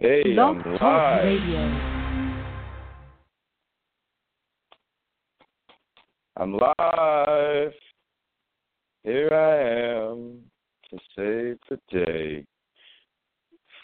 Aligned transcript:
Hey, 0.00 0.22
Blog 0.22 0.58
I'm 0.58 0.62
Talk 0.62 0.80
live. 0.80 1.24
Radio. 1.24 1.58
I'm 6.36 6.52
live. 6.52 7.72
Here 9.02 9.34
I 9.34 10.04
am 10.06 10.38
to 10.90 10.98
save 11.16 11.58
the 11.68 11.80
day. 11.90 12.46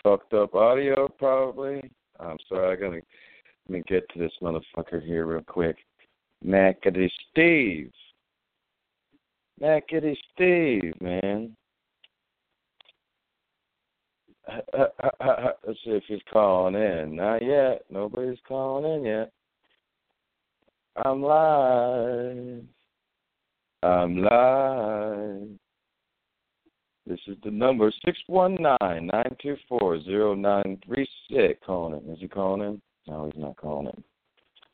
Fucked 0.05 0.35
up 0.35 0.55
audio, 0.55 1.09
probably. 1.09 1.83
I'm 2.21 2.37
sorry. 2.49 2.77
I 2.77 2.81
gotta 2.81 2.95
let 2.95 3.03
me 3.69 3.83
get 3.89 4.09
to 4.11 4.21
this 4.21 4.31
motherfucker 4.41 5.05
here 5.05 5.27
real 5.27 5.43
quick. 5.43 5.79
Mackety 6.47 7.11
Steve. 7.33 7.91
Mackety 9.61 10.17
Steve, 10.33 10.95
man. 11.01 11.57
Let's 15.67 15.79
see 15.85 15.91
if 15.91 16.05
he's 16.07 16.21
calling 16.33 16.75
in. 16.75 17.17
Not 17.17 17.43
yet. 17.43 17.85
Nobody's 17.91 18.39
calling 18.47 18.93
in 18.93 19.05
yet. 19.05 19.33
I'm 21.05 21.23
live. 21.23 22.63
I'm 23.83 24.19
live. 24.19 25.49
This 27.07 27.21
is 27.27 27.37
the 27.45 27.51
number 27.51 27.93
six 28.05 28.19
one 28.29 28.57
nine 28.61 29.09
nine 29.13 29.37
two 29.43 29.57
four 29.69 30.01
zero 30.03 30.35
nine 30.35 30.79
three 30.87 31.09
six. 31.31 31.61
Calling 31.65 32.01
in. 32.03 32.13
Is 32.13 32.21
he 32.21 32.29
calling 32.29 32.63
in? 32.63 32.83
No, 33.07 33.27
he's 33.27 33.41
not 33.41 33.57
calling 33.57 33.89
in. 33.89 34.05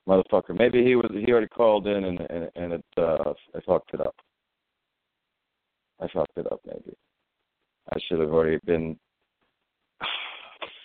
Motherfucker. 0.09 0.57
Maybe 0.57 0.85
he 0.85 0.95
was. 0.95 1.11
He 1.13 1.31
already 1.33 1.49
called 1.49 1.87
in 1.87 2.05
and 2.05 2.21
and, 2.21 2.51
and 2.55 2.73
it. 2.75 2.85
Uh, 2.97 3.33
I 3.55 3.61
fucked 3.67 3.95
it 3.95 4.01
up. 4.01 4.15
I 6.01 6.07
fucked 6.09 6.37
it 6.37 6.51
up. 6.53 6.61
Maybe. 6.67 6.97
I 7.93 7.99
should 8.07 8.21
have 8.21 8.33
already 8.33 8.59
been. 8.65 8.97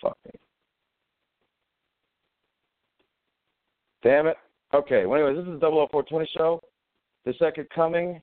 Fuck 0.06 0.18
me. 0.26 0.40
Damn 4.02 4.26
it. 4.28 4.36
Okay. 4.72 5.06
Well, 5.06 5.20
anyways, 5.20 5.44
this 5.44 5.54
is 5.54 5.60
the 5.60 5.70
00420 5.70 6.28
show. 6.36 6.60
The 7.24 7.34
second 7.38 7.66
coming. 7.74 8.20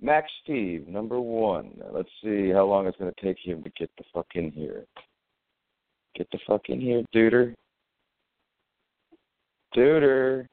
Max 0.00 0.30
Steve, 0.44 0.86
number 0.86 1.20
one. 1.20 1.72
Let's 1.92 2.08
see 2.22 2.50
how 2.50 2.64
long 2.64 2.86
it's 2.86 2.96
going 2.96 3.12
to 3.12 3.20
take 3.24 3.36
him 3.44 3.62
to 3.64 3.70
get 3.70 3.90
the 3.98 4.04
fuck 4.14 4.26
in 4.34 4.52
here. 4.52 4.84
Get 6.16 6.28
the 6.30 6.38
fuck 6.46 6.68
in 6.68 6.80
here, 6.80 7.02
duder. 7.14 7.54
Duder. 9.76 10.46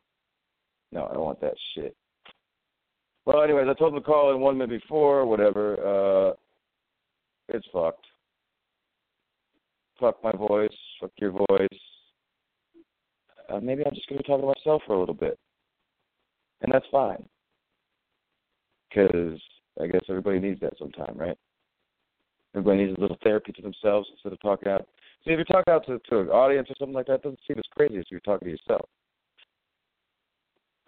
No, 0.91 1.05
I 1.05 1.13
don't 1.13 1.23
want 1.23 1.41
that 1.41 1.53
shit. 1.73 1.95
Well, 3.25 3.43
anyways, 3.43 3.67
I 3.69 3.73
told 3.73 3.93
him 3.93 3.99
to 3.99 4.05
call 4.05 4.33
in 4.33 4.41
one 4.41 4.57
minute 4.57 4.81
before, 4.81 5.25
whatever. 5.25 6.29
Uh, 6.29 6.33
it's 7.49 7.67
fucked. 7.71 8.05
Fuck 9.99 10.23
my 10.23 10.31
voice. 10.31 10.75
Fuck 10.99 11.11
your 11.17 11.31
voice. 11.31 11.79
Uh, 13.49 13.59
maybe 13.61 13.83
I'm 13.85 13.93
just 13.93 14.09
going 14.09 14.21
to 14.21 14.27
talk 14.27 14.41
to 14.41 14.47
myself 14.47 14.81
for 14.85 14.93
a 14.95 14.99
little 14.99 15.15
bit. 15.15 15.37
And 16.61 16.73
that's 16.73 16.85
fine 16.91 17.23
because 18.89 19.39
I 19.81 19.87
guess 19.87 20.01
everybody 20.09 20.39
needs 20.39 20.59
that 20.61 20.77
sometime, 20.79 21.15
right? 21.15 21.37
Everybody 22.55 22.85
needs 22.85 22.97
a 22.97 23.01
little 23.01 23.17
therapy 23.23 23.51
to 23.51 23.61
themselves 23.61 24.07
instead 24.11 24.31
of 24.31 24.41
talking 24.41 24.71
out. 24.71 24.87
See, 25.25 25.31
if 25.31 25.37
you're 25.37 25.45
talking 25.45 25.73
out 25.73 25.85
to, 25.87 25.99
to 26.09 26.19
an 26.21 26.29
audience 26.29 26.69
or 26.69 26.75
something 26.79 26.93
like 26.95 27.07
that, 27.07 27.15
it 27.15 27.23
doesn't 27.23 27.39
seem 27.47 27.57
as 27.57 27.65
crazy 27.75 27.97
as 27.97 28.05
you're 28.09 28.21
talking 28.21 28.47
to 28.47 28.51
yourself. 28.51 28.87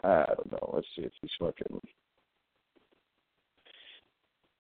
I 0.04 0.26
don't 0.28 0.52
know. 0.52 0.72
Let's 0.74 0.88
see 0.96 1.04
if 1.04 1.12
he's 1.22 1.32
fucking. 1.40 1.82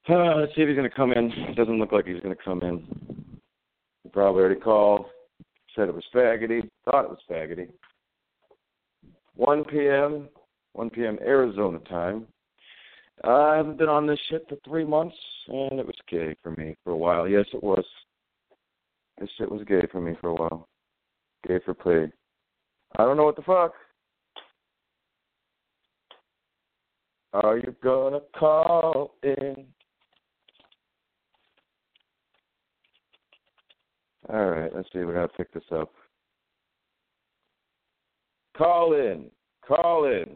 Uh, 0.10 0.36
let's 0.40 0.54
see 0.56 0.62
if 0.62 0.68
he's 0.68 0.78
going 0.78 0.90
to 0.90 0.96
come 0.96 1.14
in. 1.14 1.32
It 1.32 1.56
doesn't 1.56 1.80
look 1.80 1.92
like 1.92 2.06
he's 2.06 2.20
going 2.20 2.36
to 2.36 2.44
come 2.44 2.62
in. 2.64 3.37
Probably 4.18 4.42
already 4.42 4.60
called, 4.60 5.06
said 5.76 5.90
it 5.90 5.94
was 5.94 6.04
faggoty, 6.12 6.68
thought 6.86 7.06
it 7.06 7.10
was 7.12 7.20
faggoty. 7.30 7.68
1 9.36 9.64
p.m., 9.66 10.28
1 10.74 10.90
p.m. 10.90 11.20
Arizona 11.22 11.78
time. 11.82 12.26
I 13.24 13.58
haven't 13.58 13.78
been 13.78 13.90
on 13.90 14.08
this 14.08 14.18
shit 14.28 14.44
for 14.50 14.58
three 14.66 14.86
months, 14.86 15.16
and 15.50 15.80
it 15.80 15.86
was 15.86 15.94
gay 16.10 16.36
for 16.42 16.50
me 16.50 16.76
for 16.84 16.94
a 16.94 16.98
while. 16.98 17.28
Yes, 17.28 17.46
it 17.54 17.62
was. 17.62 17.86
This 19.20 19.30
shit 19.38 19.52
was 19.52 19.62
gay 19.68 19.86
for 19.92 20.02
me 20.02 20.14
for 20.20 20.30
a 20.30 20.34
while. 20.34 20.68
Gay 21.48 21.60
for 21.64 21.76
play. 21.76 22.12
I 22.98 23.04
don't 23.04 23.18
know 23.18 23.26
what 23.26 23.36
the 23.36 23.44
fuck. 23.44 23.74
Are 27.34 27.58
you 27.60 27.76
gonna 27.84 28.22
call 28.36 29.14
in? 29.22 29.68
All 34.30 34.46
right, 34.50 34.72
let's 34.76 34.90
see. 34.92 35.00
We 35.00 35.14
gotta 35.14 35.30
pick 35.30 35.54
this 35.54 35.64
up. 35.72 35.92
Call 38.58 38.94
in. 38.94 39.30
Call 39.66 40.06
in. 40.06 40.36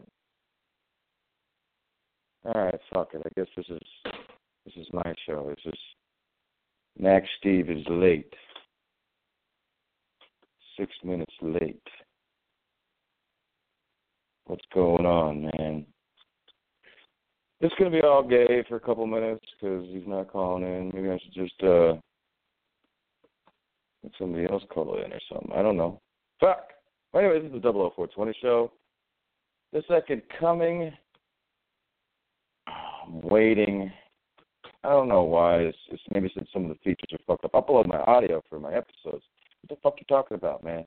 All 2.44 2.64
right, 2.64 2.80
fuck 2.92 3.10
it. 3.14 3.22
I 3.24 3.28
guess 3.36 3.48
this 3.56 3.66
is 3.68 4.12
this 4.64 4.74
is 4.76 4.86
my 4.92 5.14
show. 5.26 5.46
This 5.48 5.72
is 5.74 5.80
Max 6.98 7.26
Steve 7.38 7.68
is 7.70 7.84
late. 7.88 8.32
Six 10.78 10.90
minutes 11.04 11.34
late. 11.42 11.82
What's 14.46 14.64
going 14.72 15.04
on, 15.04 15.50
man? 15.56 15.86
It's 17.60 17.74
gonna 17.78 17.90
be 17.90 18.00
all 18.00 18.26
gay 18.26 18.64
for 18.68 18.76
a 18.76 18.80
couple 18.80 19.06
minutes 19.06 19.44
because 19.60 19.84
he's 19.92 20.06
not 20.06 20.32
calling 20.32 20.64
in. 20.64 20.90
Maybe 20.94 21.10
I 21.10 21.18
should 21.18 21.34
just 21.34 21.62
uh 21.62 21.94
let 24.02 24.12
somebody 24.18 24.46
else 24.46 24.62
call 24.70 24.96
in 24.96 25.12
or 25.12 25.20
something. 25.30 25.52
I 25.54 25.62
don't 25.62 25.76
know. 25.76 26.00
Fuck. 26.40 26.70
Well, 27.12 27.24
anyway, 27.24 27.40
this 27.40 27.52
is 27.54 27.62
the 27.62 27.72
00420 27.72 28.32
show. 28.40 28.72
The 29.72 29.82
second 29.88 30.22
coming. 30.38 30.92
I'm 32.66 33.20
waiting. 33.22 33.92
I 34.84 34.88
don't 34.88 35.08
know 35.08 35.22
why. 35.22 35.58
It's, 35.58 35.78
it's 35.90 36.02
maybe 36.12 36.30
since 36.34 36.48
some 36.52 36.64
of 36.64 36.68
the 36.68 36.78
features 36.82 37.12
are 37.12 37.24
fucked 37.26 37.44
up. 37.44 37.52
I'll 37.54 37.62
upload 37.62 37.86
my 37.86 37.98
audio 38.00 38.42
for 38.48 38.58
my 38.58 38.72
episodes. 38.74 39.24
What 39.62 39.68
the 39.68 39.76
fuck 39.82 39.94
you 39.98 40.06
talking 40.08 40.36
about, 40.36 40.64
man? 40.64 40.84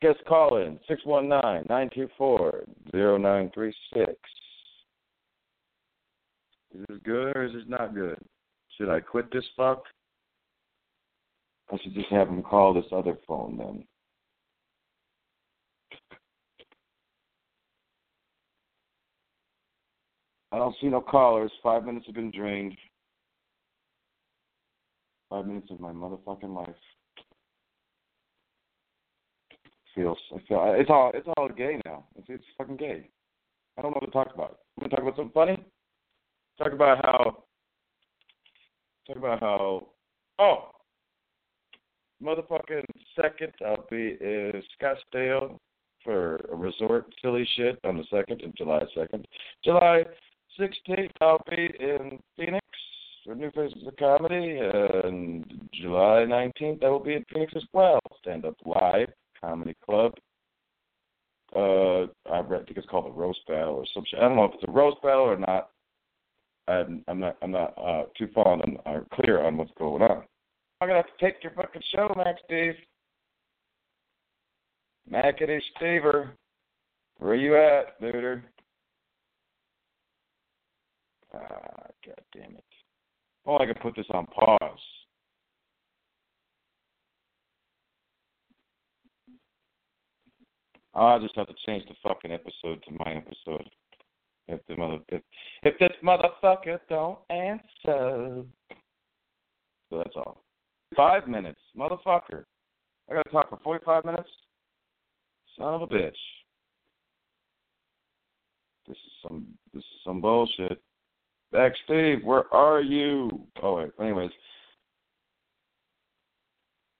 Guest 0.00 0.18
call 0.26 0.56
in 0.56 0.80
six 0.88 1.04
one 1.04 1.28
nine 1.28 1.64
nine 1.68 1.88
two 1.94 2.08
four 2.18 2.64
zero 2.90 3.16
nine 3.16 3.50
three 3.54 3.72
six. 3.94 4.14
Is 6.74 6.84
this 6.88 6.98
good 7.04 7.36
or 7.36 7.44
is 7.44 7.52
this 7.52 7.62
not 7.68 7.94
good? 7.94 8.18
Should 8.76 8.88
I 8.88 9.00
quit 9.00 9.30
this 9.32 9.44
fuck? 9.56 9.84
I 11.70 11.78
should 11.82 11.94
just 11.94 12.08
have 12.08 12.28
him 12.28 12.42
call 12.42 12.74
this 12.74 12.84
other 12.92 13.16
phone 13.26 13.56
then. 13.56 13.84
I 20.52 20.58
don't 20.58 20.76
see 20.80 20.88
no 20.88 21.00
callers. 21.00 21.50
Five 21.62 21.84
minutes 21.84 22.06
have 22.06 22.14
been 22.14 22.30
drained. 22.30 22.76
Five 25.30 25.46
minutes 25.46 25.68
of 25.70 25.80
my 25.80 25.92
motherfucking 25.92 26.54
life. 26.54 26.74
Feels 29.94 30.18
I 30.34 30.38
feel 30.48 30.74
it's 30.78 30.90
all 30.90 31.10
it's 31.14 31.28
all 31.36 31.48
gay 31.48 31.78
now. 31.84 32.04
It's 32.16 32.26
it's 32.28 32.44
fucking 32.56 32.76
gay. 32.76 33.08
I 33.78 33.82
don't 33.82 33.92
know 33.92 33.98
what 34.00 34.06
to 34.06 34.12
talk 34.12 34.34
about. 34.34 34.58
Want 34.78 34.90
to 34.90 34.96
talk 34.96 35.00
about 35.00 35.16
something 35.16 35.32
funny? 35.32 35.58
Talk 36.58 36.72
about 36.72 37.04
how. 37.04 37.44
Talk 39.06 39.16
about 39.16 39.40
how. 39.40 39.86
Oh, 40.38 40.70
motherfucking 42.22 42.84
second, 43.20 43.52
I'll 43.64 43.86
be 43.90 44.16
in 44.20 44.62
Scottsdale 44.80 45.58
for 46.04 46.36
a 46.50 46.56
resort 46.56 47.06
silly 47.20 47.46
shit 47.56 47.78
on 47.84 47.96
the 47.96 48.04
second 48.10 48.42
and 48.42 48.54
July 48.56 48.82
second. 48.94 49.26
July 49.64 50.04
16th, 50.58 51.10
I'll 51.20 51.42
be 51.50 51.70
in 51.78 52.18
Phoenix 52.36 52.66
for 53.24 53.34
New 53.34 53.50
Faces 53.52 53.86
of 53.86 53.96
Comedy, 53.96 54.58
and 54.58 55.68
July 55.72 56.24
19th, 56.26 56.82
I 56.84 56.88
will 56.88 56.98
be 56.98 57.14
in 57.14 57.24
Phoenix 57.32 57.52
as 57.56 57.62
well. 57.72 58.00
Stand 58.20 58.44
Up 58.44 58.56
Live 58.64 59.10
Comedy 59.40 59.76
Club. 59.84 60.12
Uh, 61.54 62.04
I 62.32 62.42
think 62.48 62.76
it's 62.76 62.88
called 62.88 63.06
the 63.06 63.10
Roast 63.10 63.40
Battle 63.46 63.74
or 63.74 63.84
some 63.92 64.04
shit. 64.08 64.20
I 64.20 64.22
don't 64.22 64.36
know 64.36 64.44
if 64.44 64.54
it's 64.54 64.64
a 64.66 64.72
roast 64.72 65.02
battle 65.02 65.24
or 65.24 65.38
not. 65.38 65.70
I'm, 66.68 67.04
not. 67.18 67.36
I'm 67.42 67.50
not 67.50 67.74
uh, 67.76 68.04
too 68.16 68.28
fond 68.34 68.62
on, 68.62 68.76
or 68.86 69.06
clear 69.14 69.44
on 69.44 69.56
what's 69.56 69.72
going 69.78 70.02
on. 70.02 70.22
I'm 70.80 70.88
gonna 70.88 71.02
have 71.02 71.06
to 71.06 71.24
take 71.24 71.42
your 71.42 71.52
fucking 71.52 71.82
show, 71.94 72.12
Max 72.16 72.40
Steve. 72.44 72.74
Mackety 75.10 75.60
Stever, 75.76 76.30
where 77.18 77.34
you 77.34 77.56
at, 77.56 78.00
duder? 78.00 78.42
Ah, 81.34 81.86
god 82.06 82.20
damn 82.32 82.56
it. 82.56 82.64
Oh, 83.46 83.58
I 83.58 83.66
can 83.66 83.74
put 83.82 83.96
this 83.96 84.06
on 84.12 84.26
pause. 84.26 84.58
I'll 90.94 91.20
just 91.20 91.36
have 91.36 91.48
to 91.48 91.54
change 91.66 91.84
the 91.88 91.94
fucking 92.02 92.32
episode 92.32 92.82
to 92.84 93.04
my 93.04 93.14
episode. 93.14 93.68
If 94.48 94.60
the 94.68 94.76
mother 94.76 94.98
if, 95.08 95.22
if 95.62 95.78
this 95.78 95.92
motherfucker 96.02 96.78
don't 96.88 97.18
answer. 97.30 98.44
So 99.90 99.98
that's 99.98 100.16
all. 100.16 100.42
Five 100.96 101.28
minutes. 101.28 101.60
Motherfucker. 101.76 102.44
I 103.10 103.14
gotta 103.14 103.30
talk 103.30 103.50
for 103.50 103.58
45 103.62 104.04
minutes? 104.04 104.28
Son 105.58 105.74
of 105.74 105.82
a 105.82 105.86
bitch. 105.86 106.12
This 108.88 108.96
is 108.96 109.12
some 109.22 109.46
this 109.72 109.82
is 109.82 110.00
some 110.04 110.20
bullshit. 110.20 110.80
Back 111.52 111.72
Steve, 111.84 112.24
where 112.24 112.52
are 112.52 112.80
you? 112.80 113.46
Oh 113.62 113.76
wait, 113.76 113.90
anyways. 114.00 114.30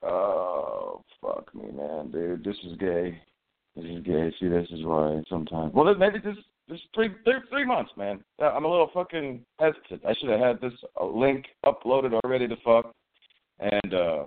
Oh 0.03 1.03
fuck 1.21 1.55
me, 1.55 1.71
man, 1.73 2.11
dude. 2.11 2.44
This 2.44 2.56
is 2.67 2.77
gay. 2.79 3.21
This 3.75 3.87
is 3.87 4.05
gay. 4.05 4.33
See, 4.39 4.49
this 4.49 4.69
is 4.71 4.85
why 4.85 5.23
sometimes. 5.29 5.73
Well, 5.75 5.94
maybe 5.94 6.19
this 6.19 6.37
this 6.72 6.80
three 6.94 7.10
three 7.24 7.34
three 7.50 7.66
months, 7.66 7.92
man. 7.96 8.24
I'm 8.40 8.64
a 8.64 8.70
little 8.70 8.90
fucking 8.94 9.44
hesitant. 9.60 10.02
I 10.08 10.14
should 10.14 10.30
have 10.30 10.40
had 10.40 10.60
this 10.60 10.72
uh, 11.00 11.04
link 11.06 11.44
uploaded 11.64 12.19
already 12.24 12.48
to 12.48 12.56
fuck. 12.64 12.94
And 13.60 13.94
uh 13.94 14.24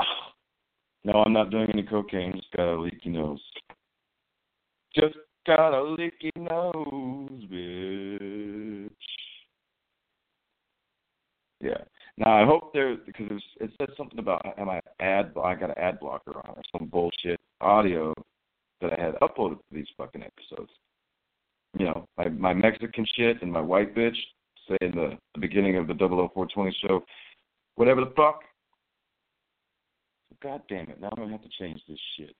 no, 1.04 1.12
I'm 1.24 1.32
not 1.32 1.50
doing 1.50 1.68
any 1.72 1.84
cocaine. 1.84 2.34
Just 2.34 2.50
got 2.56 2.74
a 2.74 2.80
leaky 2.80 3.10
nose. 3.10 3.40
Just 4.94 5.14
got 5.46 5.78
a 5.78 5.82
leaky 5.82 6.32
nose, 6.36 7.44
bitch. 7.50 8.90
Yeah. 11.60 11.84
Now 12.18 12.42
I 12.42 12.44
hope 12.44 12.72
there 12.72 12.96
because 12.96 13.30
it, 13.30 13.42
it 13.64 13.70
said 13.78 13.90
something 13.96 14.18
about 14.18 14.44
am 14.58 14.68
I 14.68 14.80
ad 14.98 15.32
I 15.42 15.54
got 15.54 15.70
an 15.70 15.78
ad 15.78 16.00
blocker 16.00 16.36
on 16.36 16.54
or 16.56 16.62
some 16.76 16.88
bullshit 16.88 17.38
audio 17.60 18.12
that 18.80 18.98
I 18.98 19.02
had 19.02 19.14
uploaded 19.16 19.58
to 19.58 19.64
these 19.72 19.86
fucking 19.96 20.22
episodes. 20.22 20.72
You 21.78 21.86
know, 21.86 22.08
my 22.16 22.28
my 22.28 22.54
Mexican 22.54 23.06
shit 23.16 23.42
and 23.42 23.52
my 23.52 23.60
white 23.60 23.94
bitch 23.94 24.16
say 24.68 24.76
in 24.80 24.92
the, 24.92 25.16
the 25.34 25.40
beginning 25.40 25.76
of 25.76 25.86
the 25.86 25.94
00420 25.94 26.76
show, 26.82 27.04
whatever 27.74 28.00
the 28.00 28.12
fuck. 28.16 28.40
God 30.42 30.62
damn 30.68 30.88
it! 30.88 31.00
Now 31.00 31.08
I'm 31.12 31.22
gonna 31.22 31.32
have 31.32 31.42
to 31.42 31.48
change 31.58 31.80
this 31.88 31.98
shit. 32.16 32.36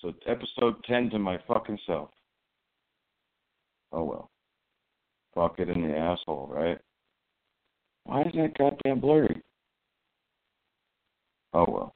So 0.00 0.12
episode 0.26 0.82
ten 0.84 1.10
to 1.10 1.18
my 1.18 1.38
fucking 1.48 1.78
self. 1.86 2.10
Oh 3.92 4.04
well. 4.04 4.30
Fuck 5.34 5.58
it 5.58 5.68
in 5.68 5.88
the 5.88 5.96
asshole, 5.96 6.48
right? 6.52 6.78
Why 8.04 8.22
is 8.22 8.32
that 8.34 8.56
goddamn 8.56 9.00
blurry? 9.00 9.42
Oh 11.52 11.66
well. 11.68 11.94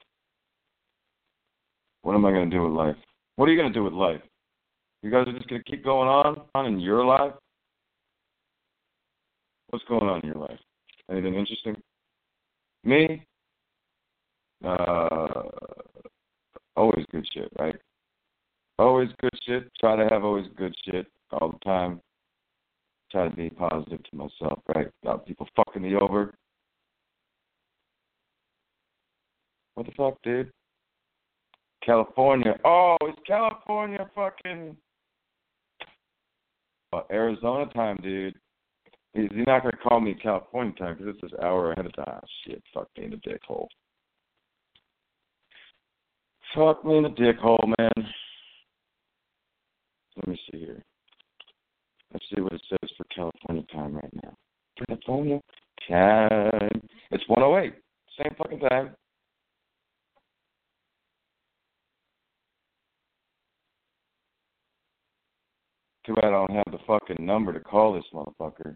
What 2.01 2.15
am 2.15 2.25
I 2.25 2.31
gonna 2.31 2.49
do 2.49 2.63
with 2.63 2.73
life? 2.73 2.95
What 3.35 3.47
are 3.47 3.51
you 3.51 3.61
gonna 3.61 3.73
do 3.73 3.83
with 3.83 3.93
life? 3.93 4.21
You 5.01 5.11
guys 5.11 5.27
are 5.27 5.33
just 5.33 5.47
gonna 5.47 5.63
keep 5.63 5.83
going 5.83 6.09
on 6.09 6.41
on 6.55 6.65
in 6.65 6.79
your 6.79 7.05
life? 7.05 7.33
What's 9.69 9.85
going 9.85 10.09
on 10.09 10.19
in 10.21 10.27
your 10.27 10.37
life? 10.37 10.59
Anything 11.09 11.35
interesting? 11.35 11.81
Me? 12.83 13.25
Uh 14.63 15.43
always 16.75 17.05
good 17.11 17.27
shit, 17.33 17.49
right? 17.57 17.75
Always 18.77 19.09
good 19.21 19.37
shit. 19.45 19.71
Try 19.79 19.95
to 19.95 20.07
have 20.09 20.23
always 20.23 20.47
good 20.57 20.75
shit 20.85 21.07
all 21.31 21.51
the 21.51 21.59
time. 21.59 22.01
Try 23.11 23.29
to 23.29 23.35
be 23.35 23.49
positive 23.49 24.03
to 24.03 24.15
myself, 24.15 24.59
right? 24.75 24.87
Without 25.01 25.25
people 25.25 25.47
fucking 25.55 25.81
me 25.81 25.95
over. 25.95 26.33
What 29.75 29.85
the 29.85 29.93
fuck, 29.93 30.21
dude? 30.23 30.51
California. 31.83 32.59
Oh, 32.65 32.97
it's 33.03 33.19
California 33.25 34.09
fucking 34.13 34.75
uh, 36.93 37.01
Arizona 37.11 37.65
time, 37.73 37.97
dude. 38.01 38.35
He's, 39.13 39.29
not 39.31 39.63
gonna 39.63 39.77
call 39.77 39.99
me 39.99 40.15
California 40.21 40.73
time 40.75 40.97
because 40.97 41.15
it's 41.15 41.33
an 41.33 41.39
hour 41.43 41.71
ahead 41.71 41.85
of 41.85 41.95
time. 41.95 42.21
Shit, 42.45 42.61
fuck 42.73 42.87
me 42.97 43.05
in 43.05 43.11
the 43.11 43.17
dick 43.17 43.41
hole. 43.45 43.67
Fuck 46.55 46.85
me 46.85 46.97
in 46.97 47.03
the 47.03 47.09
dick 47.09 47.37
hole, 47.37 47.73
man. 47.77 47.91
Let 50.15 50.27
me 50.27 50.39
see 50.51 50.59
here. 50.59 50.83
Let's 52.13 52.25
see 52.33 52.41
what 52.41 52.53
it 52.53 52.61
says 52.69 52.89
for 52.97 53.05
California 53.15 53.63
time 53.71 53.95
right 53.95 54.13
now. 54.23 54.33
California 54.85 55.39
time. 55.87 56.81
It's 57.11 57.27
108. 57.27 57.73
Same 58.17 58.35
fucking 58.37 58.59
time. 58.59 58.95
Too 66.09 66.15
bad 66.15 66.25
I 66.25 66.31
don't 66.31 66.55
have 66.55 66.71
the 66.71 66.79
fucking 66.87 67.23
number 67.23 67.53
to 67.53 67.59
call 67.59 67.93
this 67.93 68.03
motherfucker. 68.11 68.75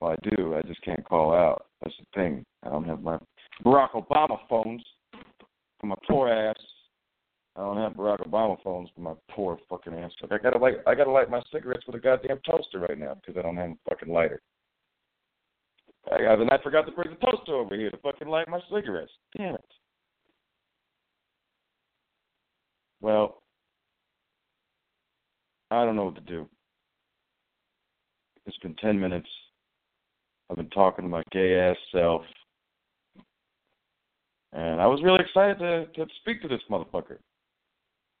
Well, 0.00 0.12
I 0.12 0.30
do. 0.30 0.54
I 0.54 0.62
just 0.62 0.80
can't 0.80 1.04
call 1.04 1.34
out. 1.34 1.66
That's 1.82 1.94
the 1.98 2.06
thing. 2.18 2.46
I 2.62 2.70
don't 2.70 2.86
have 2.86 3.02
my 3.02 3.18
Barack 3.62 3.90
Obama 3.90 4.38
phones 4.48 4.82
for 5.78 5.86
my 5.86 5.96
poor 6.08 6.30
ass. 6.30 6.56
I 7.56 7.60
don't 7.60 7.76
have 7.76 7.92
Barack 7.92 8.26
Obama 8.26 8.56
phones 8.64 8.88
for 8.94 9.02
my 9.02 9.12
poor 9.32 9.58
fucking 9.68 9.92
ass. 9.92 10.12
Like 10.22 10.32
I 10.32 10.38
gotta 10.42 10.56
light, 10.58 10.76
I 10.86 10.94
gotta 10.94 11.10
light 11.10 11.28
my 11.28 11.42
cigarettes 11.52 11.84
with 11.86 11.96
a 11.96 11.98
goddamn 11.98 12.40
toaster 12.50 12.78
right 12.78 12.98
now 12.98 13.16
because 13.16 13.38
I 13.38 13.42
don't 13.42 13.58
have 13.58 13.72
a 13.72 13.90
fucking 13.90 14.10
lighter. 14.10 14.40
I, 16.10 16.32
and 16.32 16.50
I 16.50 16.56
forgot 16.62 16.86
to 16.86 16.92
bring 16.92 17.10
the 17.10 17.26
toaster 17.26 17.54
over 17.54 17.76
here 17.76 17.90
to 17.90 17.98
fucking 17.98 18.28
light 18.28 18.48
my 18.48 18.60
cigarettes. 18.74 19.12
Damn 19.36 19.56
it. 19.56 19.64
Well, 23.02 23.42
I 25.70 25.84
don't 25.84 25.96
know 25.96 26.06
what 26.06 26.14
to 26.14 26.22
do. 26.22 26.48
It's 28.46 28.56
been 28.58 28.74
ten 28.76 28.98
minutes. 28.98 29.28
I've 30.50 30.56
been 30.56 30.70
talking 30.70 31.04
to 31.04 31.08
my 31.08 31.22
gay 31.30 31.58
ass 31.58 31.76
self. 31.92 32.22
And 34.52 34.80
I 34.80 34.86
was 34.86 35.02
really 35.02 35.20
excited 35.20 35.58
to, 35.58 35.86
to 35.86 36.12
speak 36.20 36.42
to 36.42 36.48
this 36.48 36.60
motherfucker. 36.70 37.18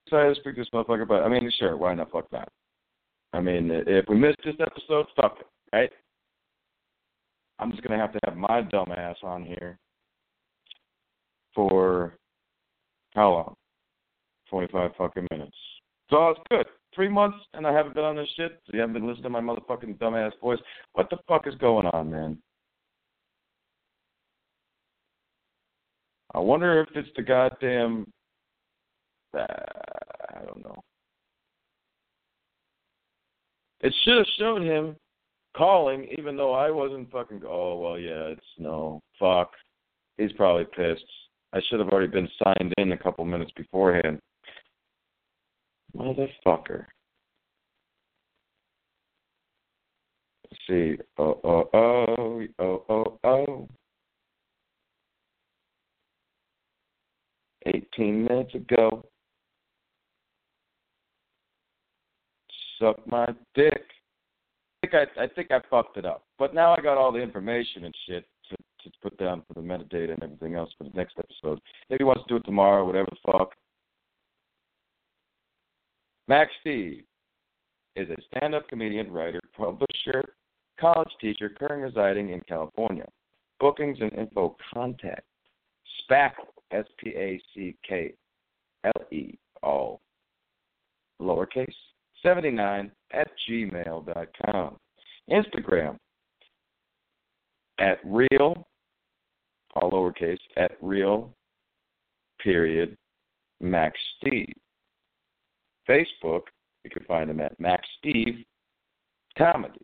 Excited 0.06 0.34
to 0.34 0.40
speak 0.40 0.54
to 0.54 0.62
this 0.62 0.70
motherfucker, 0.72 1.06
but 1.06 1.22
I 1.22 1.28
mean, 1.28 1.50
sure, 1.58 1.76
why 1.76 1.94
not? 1.94 2.10
Fuck 2.10 2.30
that. 2.30 2.48
I 3.32 3.40
mean, 3.40 3.70
if 3.70 4.06
we 4.08 4.16
missed 4.16 4.38
this 4.44 4.54
episode, 4.60 5.06
fuck 5.16 5.38
it, 5.40 5.46
right? 5.74 5.90
I'm 7.58 7.70
just 7.70 7.82
gonna 7.82 8.00
have 8.00 8.12
to 8.12 8.20
have 8.24 8.36
my 8.36 8.62
dumb 8.62 8.92
ass 8.96 9.16
on 9.22 9.44
here 9.44 9.78
for 11.54 12.16
how 13.14 13.30
long? 13.30 13.54
Twenty-five 14.48 14.92
fucking 14.96 15.26
minutes. 15.30 15.56
So 16.10 16.30
it's 16.30 16.40
good 16.50 16.66
three 16.94 17.08
months 17.08 17.38
and 17.54 17.66
I 17.66 17.72
haven't 17.72 17.94
been 17.94 18.04
on 18.04 18.16
this 18.16 18.28
shit. 18.36 18.60
So 18.66 18.72
you 18.72 18.80
haven't 18.80 18.94
been 18.94 19.06
listening 19.06 19.24
to 19.24 19.30
my 19.30 19.40
motherfucking 19.40 19.98
dumbass 19.98 20.32
voice. 20.40 20.58
What 20.92 21.10
the 21.10 21.18
fuck 21.28 21.46
is 21.46 21.54
going 21.56 21.86
on, 21.86 22.10
man? 22.10 22.38
I 26.34 26.38
wonder 26.38 26.80
if 26.80 26.88
it's 26.94 27.10
the 27.14 27.22
goddamn. 27.22 28.06
Uh, 29.36 29.46
I 30.34 30.44
don't 30.46 30.64
know. 30.64 30.82
It 33.80 33.92
should 34.04 34.18
have 34.18 34.26
showed 34.38 34.62
him 34.62 34.96
calling, 35.56 36.06
even 36.16 36.36
though 36.36 36.54
I 36.54 36.70
wasn't 36.70 37.10
fucking. 37.10 37.42
Oh 37.46 37.78
well, 37.78 37.98
yeah, 37.98 38.28
it's 38.28 38.40
no 38.58 39.00
fuck. 39.18 39.50
He's 40.16 40.32
probably 40.32 40.64
pissed. 40.64 41.04
I 41.52 41.60
should 41.68 41.80
have 41.80 41.88
already 41.88 42.10
been 42.10 42.28
signed 42.42 42.72
in 42.78 42.92
a 42.92 42.98
couple 42.98 43.24
minutes 43.24 43.52
beforehand. 43.56 44.20
Motherfucker. 45.96 46.86
Let's 50.50 50.62
see. 50.68 50.96
Oh, 51.18 51.40
oh, 51.44 51.68
oh, 51.74 52.46
oh, 52.58 52.84
oh, 52.88 53.18
oh. 53.24 53.68
18 57.66 58.24
minutes 58.24 58.54
ago. 58.54 59.04
Suck 62.80 63.06
my 63.06 63.26
dick. 63.54 63.82
I 64.82 64.86
think 64.88 64.94
I, 64.94 65.22
I 65.22 65.26
think 65.28 65.50
I 65.52 65.60
fucked 65.70 65.96
it 65.96 66.04
up. 66.04 66.24
But 66.38 66.54
now 66.54 66.74
I 66.74 66.80
got 66.80 66.98
all 66.98 67.12
the 67.12 67.20
information 67.20 67.84
and 67.84 67.94
shit 68.08 68.26
to, 68.50 68.56
to 68.56 68.96
put 69.00 69.16
down 69.16 69.42
for 69.46 69.54
the 69.54 69.66
metadata 69.66 70.14
and 70.14 70.22
everything 70.22 70.56
else 70.56 70.70
for 70.76 70.84
the 70.84 70.90
next 70.94 71.16
episode. 71.18 71.60
Maybe 71.88 72.00
he 72.00 72.04
wants 72.04 72.22
to 72.24 72.28
do 72.28 72.36
it 72.36 72.44
tomorrow, 72.44 72.84
whatever 72.84 73.08
the 73.10 73.32
fuck. 73.32 73.52
Max 76.28 76.50
Steve 76.60 77.04
is 77.96 78.08
a 78.10 78.16
stand 78.26 78.54
up 78.54 78.68
comedian, 78.68 79.10
writer, 79.10 79.40
publisher, 79.56 80.22
college 80.80 81.10
teacher 81.20 81.50
currently 81.50 81.84
residing 81.84 82.30
in 82.30 82.40
California. 82.48 83.06
Bookings 83.60 83.98
and 84.00 84.12
info 84.14 84.56
contact 84.72 85.22
Spackle, 86.10 86.48
S 86.72 86.84
P 86.98 87.10
A 87.10 87.40
C 87.54 87.76
K 87.86 88.14
L 88.84 89.04
E, 89.12 89.38
all 89.62 90.00
lowercase, 91.20 91.74
79 92.22 92.90
at 93.12 93.28
gmail.com. 93.48 94.76
Instagram 95.30 95.96
at 97.78 97.98
real, 98.04 98.66
all 99.74 99.90
lowercase, 99.90 100.38
at 100.56 100.72
real, 100.80 101.32
period, 102.40 102.96
Max 103.60 103.98
Steve. 104.18 104.52
Facebook, 105.92 106.42
you 106.84 106.90
can 106.90 107.04
find 107.04 107.28
them 107.28 107.40
at 107.40 107.58
Max 107.60 107.86
Steve 107.98 108.44
Comedy. 109.36 109.80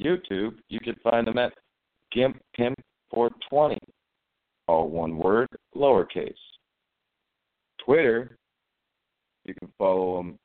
YouTube, 0.00 0.54
you 0.68 0.80
can 0.80 0.96
find 1.02 1.26
them 1.26 1.38
at 1.38 1.52
Gimp 2.12 2.40
Pimp 2.56 2.76
420, 3.10 3.78
all 4.66 4.88
one 4.88 5.16
word, 5.16 5.48
lowercase. 5.76 6.34
Twitter, 7.84 8.36
you 9.44 9.54
can 9.54 9.68
follow 9.78 10.16
them. 10.16 10.38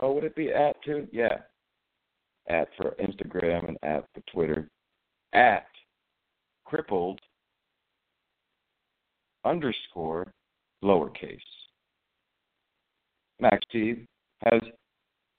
Oh, 0.00 0.12
would 0.12 0.24
it 0.24 0.34
be 0.34 0.52
at 0.52 0.74
too? 0.84 1.06
Yeah. 1.12 1.38
At 2.48 2.68
for 2.76 2.96
Instagram 3.00 3.68
and 3.68 3.78
at 3.82 4.04
for 4.12 4.22
Twitter. 4.32 4.68
At 5.32 5.66
crippled 6.64 7.20
underscore 9.44 10.32
lowercase. 10.84 11.38
Max 13.40 13.58
Steve 13.68 14.06
has 14.44 14.60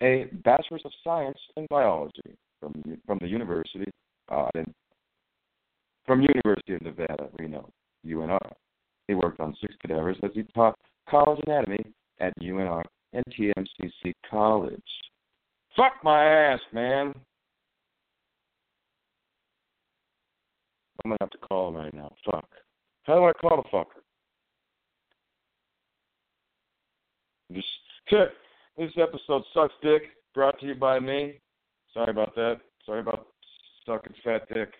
a 0.03 0.25
Bachelor's 0.43 0.81
of 0.85 0.91
Science 1.03 1.37
in 1.55 1.65
Biology 1.69 2.35
from 2.59 2.73
from 3.05 3.19
the 3.21 3.27
University 3.27 3.89
uh, 4.29 4.49
in, 4.55 4.65
from 6.05 6.21
University 6.21 6.75
of 6.75 6.81
Nevada, 6.81 7.29
Reno, 7.39 7.69
UNR. 8.05 8.51
He 9.07 9.13
worked 9.13 9.39
on 9.39 9.55
six 9.61 9.73
cadavers 9.81 10.17
as 10.23 10.31
he 10.33 10.43
taught 10.53 10.75
college 11.09 11.39
anatomy 11.45 11.85
at 12.19 12.33
UNR 12.41 12.83
and 13.13 13.23
TMCC 13.27 14.13
College. 14.29 14.81
Fuck 15.75 15.93
my 16.03 16.25
ass, 16.25 16.59
man. 16.73 17.13
I'm 21.03 21.11
gonna 21.11 21.17
have 21.21 21.29
to 21.29 21.37
call 21.37 21.69
him 21.69 21.75
right 21.75 21.93
now. 21.93 22.11
Fuck. 22.25 22.49
How 23.03 23.15
do 23.15 23.25
I 23.25 23.33
call 23.33 23.61
the 23.61 23.69
fucker? 23.69 24.01
Just 27.55 27.67
this 28.77 28.91
episode 29.01 29.43
sucks 29.53 29.73
dick. 29.81 30.03
Brought 30.33 30.59
to 30.59 30.65
you 30.65 30.75
by 30.75 30.99
me. 30.99 31.39
Sorry 31.93 32.11
about 32.11 32.35
that. 32.35 32.59
Sorry 32.85 32.99
about 32.99 33.27
sucking 33.85 34.13
fat 34.23 34.47
dick. 34.53 34.73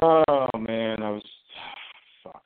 Oh 0.00 0.48
man, 0.58 1.02
I 1.02 1.10
was 1.10 1.22
fuck. 2.24 2.42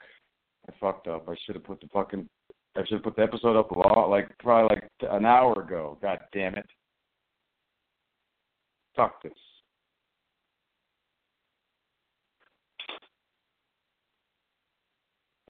I 0.68 0.73
fucked 0.80 1.09
up. 1.09 1.28
I 1.28 1.35
should 1.45 1.54
have 1.54 1.64
put 1.64 1.80
the 1.80 1.88
fucking. 1.92 2.28
I 2.76 2.80
should 2.80 2.95
have 2.95 3.02
put 3.02 3.16
the 3.16 3.23
episode 3.23 3.59
up 3.59 3.71
a 3.71 3.78
lot, 3.78 4.11
like 4.11 4.28
probably 4.38 4.76
like 4.76 4.90
an 5.11 5.25
hour 5.25 5.62
ago. 5.62 5.97
God 6.02 6.18
damn 6.33 6.54
it. 6.56 6.66
Fuck 8.95 9.23
this. 9.23 9.33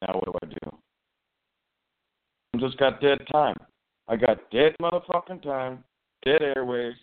Now 0.03 0.15
what 0.15 0.25
do 0.27 0.33
I 0.43 0.47
do? 0.47 0.79
Just 2.61 2.79
got 2.79 3.01
dead 3.01 3.19
time. 3.31 3.57
I 4.09 4.17
got 4.17 4.51
dead 4.51 4.75
motherfucking 4.81 5.43
time, 5.43 5.85
dead 6.25 6.43
airways. 6.43 6.95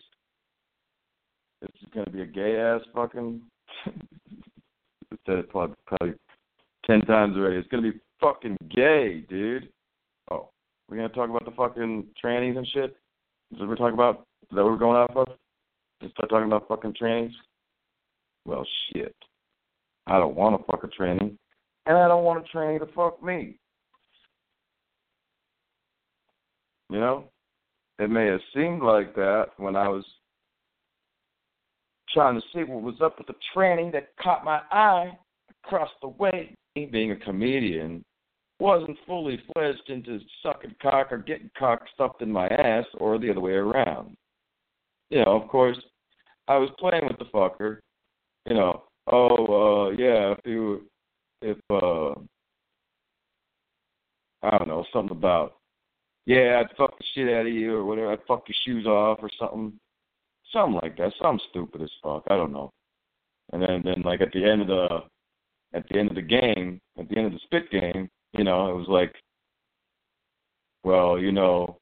This 1.61 1.71
is 1.81 1.89
gonna 1.93 2.09
be 2.09 2.21
a 2.21 2.25
gay 2.25 2.57
ass 2.57 2.81
fucking. 2.93 3.41
said 5.25 5.37
it 5.37 5.49
probably, 5.49 5.75
probably 5.85 6.13
ten 6.85 7.01
times 7.01 7.37
already. 7.37 7.57
It's 7.57 7.67
gonna 7.67 7.91
be 7.91 7.99
fucking 8.19 8.57
gay, 8.75 9.25
dude. 9.29 9.69
Oh, 10.31 10.49
we're 10.89 10.97
gonna 10.97 11.09
talk 11.09 11.29
about 11.29 11.45
the 11.45 11.51
fucking 11.51 12.07
trannies 12.23 12.57
and 12.57 12.67
shit. 12.67 12.95
Is 13.51 13.59
that 13.59 13.59
what 13.59 13.69
we're 13.69 13.75
talking 13.75 13.93
about? 13.93 14.25
Is 14.43 14.55
that 14.55 14.63
what 14.63 14.71
we're 14.71 14.77
going 14.77 14.97
off 14.97 15.15
of? 15.15 15.27
Just 16.01 16.15
start 16.15 16.29
talking 16.29 16.47
about 16.47 16.67
fucking 16.67 16.95
trannies. 17.01 17.31
Well, 18.45 18.65
shit. 18.91 19.15
I 20.07 20.17
don't 20.17 20.35
want 20.35 20.59
to 20.59 20.65
fuck 20.69 20.83
a 20.83 20.87
tranny, 20.87 21.37
and 21.85 21.97
I 21.97 22.07
don't 22.07 22.23
want 22.23 22.45
a 22.45 22.57
tranny 22.57 22.79
to 22.79 22.87
fuck 22.93 23.23
me. 23.23 23.57
You 26.89 26.99
know, 26.99 27.25
it 27.99 28.09
may 28.09 28.27
have 28.27 28.41
seemed 28.53 28.83
like 28.83 29.15
that 29.15 29.47
when 29.57 29.75
I 29.75 29.87
was 29.87 30.05
trying 32.13 32.35
to 32.35 32.47
see 32.53 32.63
what 32.63 32.83
was 32.83 33.01
up 33.01 33.17
with 33.17 33.27
the 33.27 33.35
tranny 33.55 33.91
that 33.91 34.15
caught 34.21 34.45
my 34.45 34.61
eye 34.71 35.17
across 35.63 35.89
the 36.01 36.09
way. 36.09 36.55
Me 36.75 36.85
being 36.85 37.11
a 37.11 37.15
comedian 37.15 38.03
wasn't 38.59 38.97
fully 39.05 39.41
fledged 39.53 39.89
into 39.89 40.19
sucking 40.41 40.75
cock 40.81 41.11
or 41.11 41.17
getting 41.17 41.49
cock 41.57 41.81
stuffed 41.93 42.21
in 42.21 42.31
my 42.31 42.47
ass 42.47 42.85
or 42.97 43.17
the 43.17 43.29
other 43.29 43.41
way 43.41 43.53
around. 43.53 44.15
You 45.09 45.19
know, 45.19 45.41
of 45.41 45.47
course, 45.49 45.77
I 46.47 46.57
was 46.57 46.69
playing 46.79 47.05
with 47.07 47.19
the 47.19 47.25
fucker. 47.25 47.79
You 48.47 48.55
know, 48.55 48.83
oh 49.11 49.87
uh 49.87 49.89
yeah, 49.91 50.33
if 50.33 50.39
you 50.45 50.83
if 51.41 51.57
uh 51.69 52.11
I 54.43 54.57
don't 54.57 54.67
know, 54.67 54.85
something 54.91 55.15
about 55.15 55.57
yeah, 56.25 56.61
I'd 56.61 56.75
fuck 56.77 56.97
the 56.97 57.05
shit 57.13 57.33
out 57.33 57.45
of 57.45 57.53
you 57.53 57.75
or 57.75 57.85
whatever, 57.85 58.11
I'd 58.11 58.25
fuck 58.27 58.43
your 58.47 58.55
shoes 58.65 58.85
off 58.85 59.19
or 59.21 59.29
something. 59.39 59.73
Something 60.51 60.79
like 60.83 60.97
that. 60.97 61.13
Something 61.21 61.45
stupid 61.49 61.81
as 61.81 61.91
fuck. 62.01 62.23
I 62.29 62.35
don't 62.35 62.53
know. 62.53 62.71
And 63.51 63.61
then 63.61 63.81
then 63.83 64.01
like 64.03 64.21
at 64.21 64.31
the 64.31 64.43
end 64.43 64.61
of 64.61 64.67
the 64.67 64.99
at 65.73 65.87
the 65.89 65.97
end 65.97 66.09
of 66.09 66.15
the 66.15 66.21
game, 66.21 66.79
at 66.99 67.09
the 67.09 67.17
end 67.17 67.27
of 67.27 67.33
the 67.33 67.39
spit 67.43 67.71
game, 67.71 68.09
you 68.33 68.43
know, 68.43 68.69
it 68.69 68.75
was 68.75 68.87
like 68.87 69.13
well, 70.83 71.17
you 71.17 71.31
know, 71.31 71.77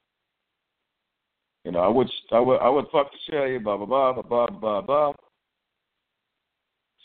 you 1.65 1.71
know, 1.71 1.79
I 1.79 1.87
would 1.87 2.09
I 2.31 2.39
would 2.39 2.57
I 2.57 2.69
would 2.69 2.85
fuck 2.91 3.11
the 3.11 3.17
shit 3.25 3.35
out 3.35 3.45
of 3.45 3.51
you, 3.51 3.59
blah 3.59 3.77
blah 3.77 3.85
blah 3.85 4.13
blah 4.13 4.23
blah 4.23 4.47
blah 4.47 4.81
blah. 4.81 5.13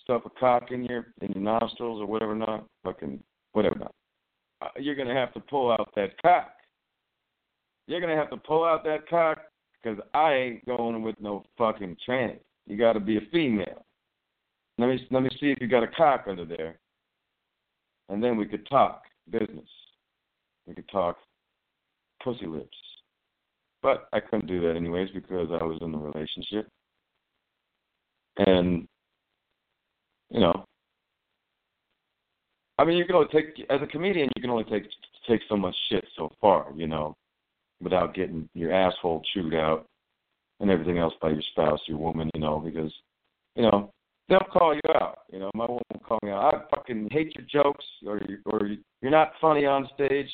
Stuff 0.03 0.23
a 0.25 0.31
cock 0.31 0.71
in 0.71 0.85
your 0.85 1.07
in 1.21 1.33
your 1.33 1.43
nostrils 1.43 2.01
or 2.01 2.07
whatever 2.07 2.35
not, 2.35 2.65
fucking 2.85 3.23
whatever 3.53 3.79
not. 3.79 3.95
Uh, 4.63 4.69
you're 4.79 4.95
gonna 4.95 5.15
have 5.15 5.35
to 5.35 5.41
pull 5.41 5.73
out 5.73 5.91
that 5.97 6.21
cock. 6.23 6.56
You're 7.87 8.01
gonna 8.01 8.17
have 8.17 8.31
to 8.31 8.37
pull 8.37 8.65
out 8.65 8.85
that 8.85 9.09
cock 9.09 9.39
because 9.83 9.99
I 10.13 10.33
ain't 10.33 10.67
going 10.67 11.03
with 11.03 11.15
no 11.21 11.45
fucking 11.57 11.97
tranny. 12.09 12.39
You 12.67 12.77
got 12.77 12.95
to 12.95 13.01
be 13.01 13.17
a 13.17 13.21
female. 13.33 13.85
Let 14.79 14.89
me 14.89 15.07
let 15.11 15.23
me 15.23 15.31
see 15.41 15.51
if 15.53 15.61
you 15.61 15.69
got 15.69 15.85
a 15.85 15.89
cock 15.89 16.25
under 16.29 16.45
there, 16.45 16.79
and 18.09 18.23
then 18.23 18.37
we 18.37 18.47
could 18.47 18.69
talk 18.69 19.03
business. 19.31 19.69
We 20.67 20.75
could 20.75 20.89
talk 20.89 21.17
pussy 22.23 22.47
lips. 22.47 22.77
But 23.83 24.09
I 24.13 24.19
couldn't 24.19 24.49
do 24.49 24.61
that 24.63 24.77
anyways 24.77 25.11
because 25.15 25.49
I 25.53 25.63
was 25.63 25.79
in 25.81 25.95
a 25.95 25.99
relationship, 25.99 26.69
and 28.39 28.89
you 30.31 30.41
know, 30.41 30.65
I 32.79 32.85
mean, 32.85 32.97
you 32.97 33.05
can 33.05 33.15
only 33.15 33.29
take 33.29 33.65
as 33.71 33.81
a 33.81 33.87
comedian, 33.87 34.29
you 34.35 34.43
can 34.43 34.51
only 34.51 34.65
take 34.65 34.89
take 35.29 35.43
so 35.49 35.57
much 35.57 35.77
shit 35.89 36.05
so 36.17 36.33
far, 36.41 36.73
you 36.75 36.89
know 36.89 37.17
without 37.81 38.15
getting 38.15 38.49
your 38.55 38.73
asshole 38.73 39.23
chewed 39.33 39.55
out 39.55 39.87
and 40.61 40.71
everything 40.71 40.99
else 40.99 41.15
by 41.21 41.31
your 41.31 41.43
spouse, 41.53 41.81
your 41.87 41.99
woman, 41.99 42.31
you 42.35 42.41
know, 42.41 42.59
because, 42.59 42.93
you 43.55 43.63
know, 43.63 43.91
they'll 44.29 44.41
call 44.53 44.75
you 44.75 44.81
out. 44.95 45.19
You 45.31 45.41
know, 45.41 45.51
my 45.55 45.67
woman 45.67 45.83
will 45.93 46.01
call 46.01 46.19
me 46.23 46.31
out. 46.31 46.55
I 46.55 46.77
fucking 46.77 47.09
hate 47.11 47.35
your 47.37 47.47
jokes, 47.63 47.85
or 48.07 48.21
you, 48.29 48.39
or 48.47 48.69
you're 49.03 49.11
not 49.11 49.33
funny 49.41 49.67
on 49.67 49.89
stage. 49.95 50.31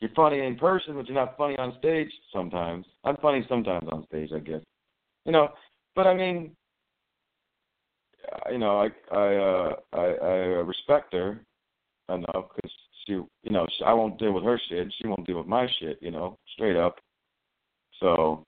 You're 0.00 0.10
funny 0.16 0.40
in 0.40 0.56
person, 0.56 0.94
but 0.94 1.06
you're 1.06 1.14
not 1.14 1.36
funny 1.36 1.56
on 1.58 1.76
stage. 1.78 2.10
Sometimes 2.32 2.86
I'm 3.04 3.16
funny 3.18 3.44
sometimes 3.48 3.88
on 3.90 4.04
stage, 4.06 4.30
I 4.34 4.40
guess. 4.40 4.60
You 5.24 5.32
know, 5.32 5.48
but 5.94 6.06
I 6.06 6.14
mean, 6.14 6.54
you 8.50 8.58
know, 8.58 8.80
I 8.80 9.14
I 9.14 9.36
uh, 9.36 9.76
I, 9.92 10.04
I 10.04 10.34
respect 10.62 11.12
her 11.12 11.40
enough 12.08 12.46
because 12.54 12.72
she, 13.06 13.12
you 13.12 13.50
know, 13.50 13.66
I 13.84 13.92
won't 13.92 14.18
deal 14.18 14.32
with 14.32 14.44
her 14.44 14.60
shit. 14.68 14.92
She 15.00 15.06
won't 15.06 15.26
deal 15.26 15.38
with 15.38 15.46
my 15.46 15.68
shit. 15.78 15.98
You 16.00 16.10
know, 16.10 16.38
straight 16.54 16.76
up. 16.76 16.96
So 18.00 18.44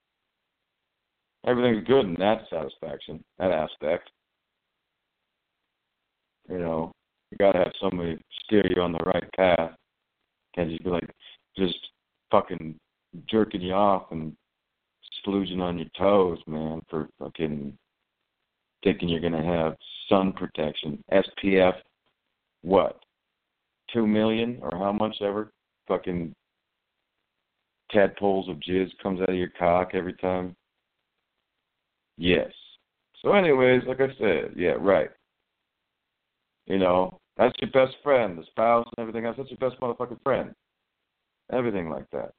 everything's 1.47 1.87
good 1.87 2.07
in 2.07 2.15
that 2.15 2.43
satisfaction, 2.51 3.23
that 3.39 3.53
aspect. 3.53 4.11
You 6.49 6.59
know, 6.59 6.93
you 7.31 7.39
gotta 7.39 7.59
have 7.59 7.73
somebody 7.81 8.19
steer 8.45 8.67
you 8.75 8.83
on 8.83 8.93
the 8.93 8.99
right 8.99 9.33
path. 9.35 9.73
Can't 10.55 10.71
just 10.71 10.85
be 10.85 10.91
like 10.91 11.11
just 11.57 11.79
fucking 12.31 12.79
jerking 13.29 13.61
you 13.61 13.73
off 13.73 14.11
and 14.11 14.37
splooging 15.27 15.61
on 15.61 15.79
your 15.79 15.89
toes, 15.99 16.39
man, 16.47 16.83
for 16.89 17.09
fucking 17.19 17.77
thinking 18.85 19.09
you're 19.09 19.21
gonna 19.21 19.45
have 19.45 19.77
sun 20.09 20.33
protection. 20.33 21.03
SPF 21.13 21.75
what? 22.63 22.99
Two 23.97 24.07
million 24.07 24.59
or 24.61 24.71
how 24.79 24.93
much 24.93 25.17
ever 25.23 25.50
fucking 25.88 26.35
tadpoles 27.91 28.49
of 28.49 28.57
jizz 28.57 28.91
comes 29.03 29.21
out 29.23 29.31
of 29.31 29.37
your 29.37 29.50
cock 29.59 29.91
every 29.95 30.12
time? 30.15 30.55
Yes. 32.19 32.53
So 33.23 33.33
anyways, 33.33 33.83
like 33.88 34.00
I 34.00 34.09
said, 34.19 34.53
yeah, 34.55 34.75
right. 34.79 35.09
You 36.67 36.79
know, 36.79 37.19
that's 37.38 37.55
your 37.61 37.71
best 37.71 37.97
friend, 38.03 38.37
the 38.37 38.45
spouse 38.50 38.87
and 38.97 39.03
everything 39.03 39.25
else, 39.25 39.37
that's 39.38 39.50
your 39.50 39.71
best 39.71 39.81
motherfucking 39.81 40.23
friend. 40.23 40.53
Everything 41.50 41.88
like 41.88 42.11
that. 42.12 42.33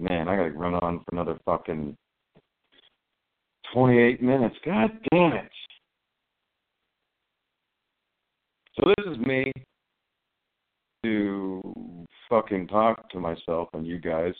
Man, 0.00 0.28
I 0.28 0.36
gotta 0.36 0.50
run 0.50 0.74
on 0.74 0.98
for 0.98 1.04
another 1.12 1.38
fucking 1.44 1.96
twenty 3.72 3.98
eight 3.98 4.20
minutes. 4.20 4.56
God 4.64 4.90
damn 5.12 5.34
it. 5.34 5.50
So 8.76 8.92
this 8.96 9.12
is 9.12 9.18
me 9.18 9.52
to 11.04 11.62
fucking 12.28 12.66
talk 12.68 13.08
to 13.10 13.20
myself 13.20 13.68
and 13.72 13.86
you 13.86 13.98
guys. 13.98 14.34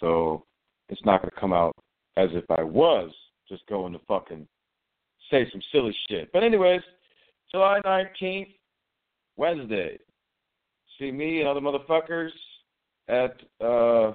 So 0.00 0.44
it's 0.88 1.04
not 1.04 1.20
going 1.20 1.30
to 1.30 1.40
come 1.40 1.52
out 1.52 1.74
as 2.16 2.30
if 2.32 2.44
I 2.50 2.62
was 2.62 3.10
just 3.48 3.66
going 3.66 3.92
to 3.92 3.98
fucking 4.08 4.46
say 5.30 5.46
some 5.52 5.60
silly 5.70 5.94
shit. 6.08 6.30
But 6.32 6.44
anyways, 6.44 6.80
July 7.50 7.80
19th, 7.84 8.54
Wednesday. 9.36 9.98
See 10.98 11.10
me 11.10 11.40
and 11.40 11.48
other 11.48 11.60
motherfuckers 11.60 12.30
at 13.08 13.36
uh, 13.64 14.12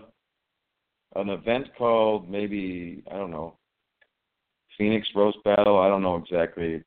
an 1.16 1.30
event 1.30 1.68
called 1.78 2.30
maybe 2.30 3.04
I 3.12 3.16
don't 3.16 3.32
know 3.32 3.56
Phoenix 4.78 5.08
Roast 5.16 5.38
Battle. 5.44 5.80
I 5.80 5.88
don't 5.88 6.02
know 6.02 6.18
exactly 6.18 6.84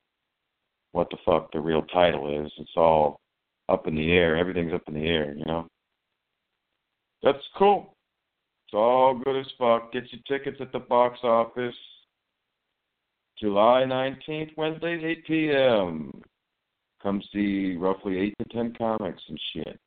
what 0.97 1.09
the 1.11 1.17
fuck 1.23 1.51
the 1.51 1.59
real 1.59 1.83
title 1.83 2.43
is. 2.43 2.51
It's 2.57 2.71
all 2.75 3.19
up 3.69 3.87
in 3.87 3.95
the 3.95 4.11
air. 4.11 4.35
Everything's 4.35 4.73
up 4.73 4.81
in 4.87 4.95
the 4.95 5.07
air, 5.07 5.33
you 5.33 5.45
know. 5.45 5.67
That's 7.21 7.43
cool. 7.55 7.93
It's 8.65 8.73
all 8.73 9.21
good 9.23 9.39
as 9.39 9.45
fuck. 9.59 9.93
Get 9.93 10.05
your 10.11 10.21
tickets 10.27 10.57
at 10.59 10.71
the 10.71 10.79
box 10.79 11.19
office. 11.23 11.75
July 13.39 13.83
19th, 13.87 14.57
Wednesdays, 14.57 15.03
8 15.03 15.27
p.m. 15.27 16.21
Come 17.03 17.21
see 17.31 17.75
roughly 17.75 18.17
8 18.17 18.33
to 18.39 18.45
10 18.55 18.73
comics 18.75 19.21
and 19.29 19.39
shit 19.53 19.79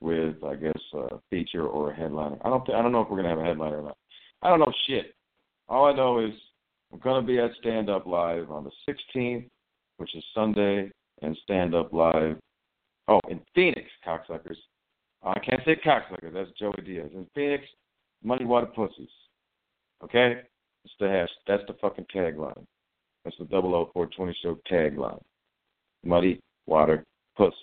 with, 0.00 0.42
I 0.44 0.56
guess, 0.56 0.80
a 0.94 1.18
feature 1.30 1.68
or 1.68 1.92
a 1.92 1.96
headliner. 1.96 2.38
I 2.44 2.48
don't, 2.48 2.66
th- 2.66 2.76
I 2.76 2.82
don't 2.82 2.90
know 2.90 3.02
if 3.02 3.08
we're 3.08 3.18
gonna 3.18 3.30
have 3.30 3.38
a 3.38 3.44
headliner 3.44 3.78
or 3.78 3.84
not. 3.84 3.96
I 4.42 4.48
don't 4.48 4.58
know 4.58 4.72
shit. 4.88 5.14
All 5.68 5.86
I 5.86 5.92
know 5.92 6.18
is 6.18 6.32
I'm 6.92 6.98
gonna 6.98 7.24
be 7.24 7.38
at 7.38 7.52
Stand 7.60 7.88
Up 7.88 8.06
Live 8.06 8.50
on 8.50 8.64
the 8.64 8.92
16th, 9.14 9.48
which 9.96 10.14
is 10.14 10.24
Sunday, 10.34 10.90
and 11.22 11.36
Stand 11.42 11.74
Up 11.74 11.92
Live. 11.92 12.36
Oh, 13.08 13.20
in 13.28 13.40
Phoenix, 13.54 13.88
cocksuckers. 14.06 14.56
Oh, 15.22 15.30
I 15.30 15.38
can't 15.38 15.62
say 15.64 15.76
cocksuckers. 15.84 16.32
That's 16.32 16.50
Joey 16.58 16.82
Diaz. 16.84 17.10
In 17.14 17.26
Phoenix, 17.34 17.64
Muddy 18.22 18.44
Water 18.44 18.66
Pussies. 18.66 19.08
Okay, 20.02 20.42
that's 20.84 20.94
the 21.00 21.08
hash. 21.08 21.30
That's 21.46 21.62
the 21.68 21.74
fucking 21.80 22.06
tagline. 22.14 22.64
That's 23.24 23.36
the 23.38 23.46
00420 23.46 24.36
show 24.42 24.58
tagline. 24.70 25.20
Muddy 26.04 26.40
Water 26.66 27.04
Pussy. 27.36 27.54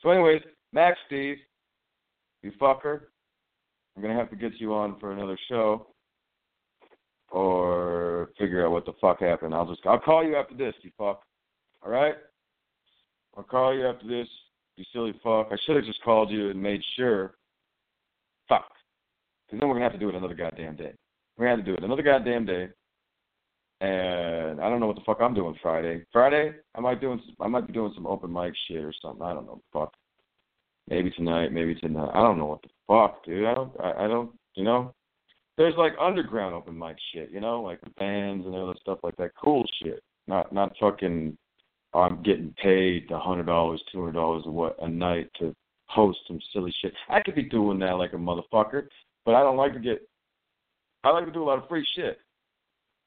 So, 0.00 0.10
anyways, 0.10 0.42
Max 0.72 0.98
Steve, 1.06 1.36
you 2.42 2.52
fucker. 2.60 3.02
I'm 3.96 4.02
gonna 4.02 4.14
have 4.14 4.30
to 4.30 4.36
get 4.36 4.52
you 4.58 4.72
on 4.74 4.98
for 4.98 5.12
another 5.12 5.38
show, 5.48 5.86
or 7.30 8.30
figure 8.38 8.64
out 8.64 8.72
what 8.72 8.86
the 8.86 8.94
fuck 9.00 9.20
happened. 9.20 9.54
I'll 9.54 9.66
just 9.66 9.84
I'll 9.84 9.98
call 9.98 10.24
you 10.24 10.36
after 10.36 10.54
this, 10.54 10.74
you 10.82 10.90
fuck. 10.96 11.22
All 11.84 11.90
right? 11.90 12.14
I'll 13.36 13.42
call 13.42 13.74
you 13.74 13.86
after 13.86 14.06
this, 14.06 14.28
you 14.76 14.84
silly 14.92 15.12
fuck. 15.22 15.48
I 15.50 15.56
should 15.64 15.76
have 15.76 15.84
just 15.84 16.02
called 16.02 16.30
you 16.30 16.50
and 16.50 16.62
made 16.62 16.82
sure. 16.96 17.34
Fuck. 18.48 18.70
Because 19.46 19.60
then 19.60 19.68
we're 19.68 19.74
gonna 19.74 19.84
have 19.84 19.92
to 19.92 19.98
do 19.98 20.08
it 20.08 20.14
another 20.14 20.34
goddamn 20.34 20.76
day. 20.76 20.92
We're 21.36 21.46
gonna 21.46 21.56
have 21.56 21.64
to 21.64 21.70
do 21.70 21.76
it 21.76 21.84
another 21.84 22.02
goddamn 22.02 22.46
day. 22.46 22.68
And 23.80 24.60
I 24.60 24.68
don't 24.68 24.78
know 24.78 24.86
what 24.86 24.96
the 24.96 25.02
fuck 25.04 25.18
I'm 25.20 25.34
doing 25.34 25.56
Friday. 25.60 26.04
Friday, 26.12 26.52
I 26.76 26.80
might 26.80 27.00
doing 27.00 27.20
I 27.40 27.48
might 27.48 27.66
be 27.66 27.72
doing 27.72 27.92
some 27.94 28.06
open 28.06 28.32
mic 28.32 28.54
shit 28.68 28.84
or 28.84 28.92
something. 29.02 29.22
I 29.22 29.34
don't 29.34 29.46
know. 29.46 29.60
Fuck. 29.72 29.92
Maybe 30.88 31.10
tonight, 31.10 31.52
maybe 31.52 31.74
tonight. 31.74 32.10
I 32.14 32.20
don't 32.20 32.38
know 32.38 32.46
what 32.46 32.62
the 32.62 32.68
fuck, 32.86 33.24
dude. 33.24 33.44
I 33.46 33.54
don't. 33.54 33.72
I, 33.80 34.04
I 34.04 34.08
don't. 34.08 34.30
You 34.54 34.64
know. 34.64 34.94
There's 35.58 35.74
like 35.76 35.94
underground 36.00 36.54
open 36.54 36.78
mic 36.78 36.96
shit. 37.12 37.30
You 37.30 37.40
know, 37.40 37.60
like 37.60 37.80
bands 37.98 38.46
and 38.46 38.54
other 38.54 38.74
stuff 38.80 39.00
like 39.02 39.16
that. 39.16 39.32
Cool 39.42 39.64
shit. 39.82 40.02
Not 40.28 40.52
not 40.52 40.72
fucking. 40.80 41.36
I'm 41.94 42.22
getting 42.22 42.54
paid 42.62 43.10
a 43.10 43.18
hundred 43.18 43.46
dollars, 43.46 43.82
two 43.92 44.00
hundred 44.00 44.14
dollars 44.14 44.44
a 44.46 44.50
what 44.50 44.76
a 44.82 44.88
night 44.88 45.30
to 45.38 45.54
host 45.86 46.18
some 46.26 46.40
silly 46.52 46.74
shit. 46.80 46.92
I 47.08 47.20
could 47.20 47.34
be 47.34 47.42
doing 47.42 47.78
that 47.80 47.98
like 47.98 48.14
a 48.14 48.16
motherfucker, 48.16 48.86
but 49.24 49.34
I 49.34 49.42
don't 49.42 49.56
like 49.56 49.74
to 49.74 49.80
get. 49.80 50.00
I 51.04 51.10
like 51.10 51.26
to 51.26 51.32
do 51.32 51.42
a 51.42 51.44
lot 51.44 51.58
of 51.58 51.68
free 51.68 51.86
shit, 51.96 52.18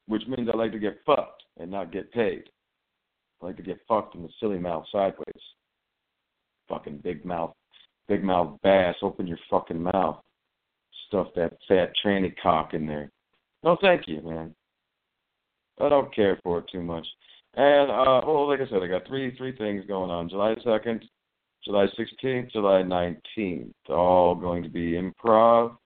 which 0.08 0.24
means 0.28 0.50
I 0.54 0.58
like 0.58 0.72
to 0.74 0.80
get 0.80 1.00
fucked 1.06 1.44
and 1.58 1.72
not 1.72 1.92
get 1.92 2.12
paid. 2.12 2.44
I 3.42 3.48
like 3.48 3.58
to 3.58 3.64
get 3.64 3.80
fucked 3.88 4.16
in 4.16 4.22
the 4.24 4.30
silly 4.40 4.60
mouth 4.60 4.86
sideways. 4.92 5.42
Fucking 6.68 6.98
big 7.04 7.26
mouth 7.26 7.54
big 8.08 8.24
mouth 8.24 8.60
bass, 8.64 8.96
open 9.02 9.28
your 9.28 9.40
fucking 9.50 9.82
mouth. 9.82 10.22
Stuff 11.08 11.28
that 11.36 11.54
fat 11.68 11.92
tranny 12.04 12.34
cock 12.42 12.74
in 12.74 12.86
there. 12.86 13.12
No, 13.64 13.78
thank 13.82 14.08
you, 14.08 14.22
man. 14.22 14.56
I 15.80 15.90
don't 15.90 16.14
care 16.14 16.40
for 16.44 16.60
it 16.60 16.66
too 16.72 16.82
much. 16.82 17.06
And 17.56 17.90
uh 17.90 18.22
well, 18.26 18.48
like 18.50 18.60
I 18.60 18.70
said, 18.70 18.84
I 18.84 18.88
got 18.88 19.08
three 19.08 19.36
three 19.38 19.56
things 19.56 19.86
going 19.88 20.12
on. 20.12 20.30
July 20.30 20.56
second, 20.64 21.06
July 21.64 21.88
sixteenth, 21.98 22.52
July 22.52 22.84
nineteenth. 22.84 23.74
All 23.90 24.36
going 24.36 24.64
to 24.64 24.70
be 24.70 24.94
improv. 24.94 25.78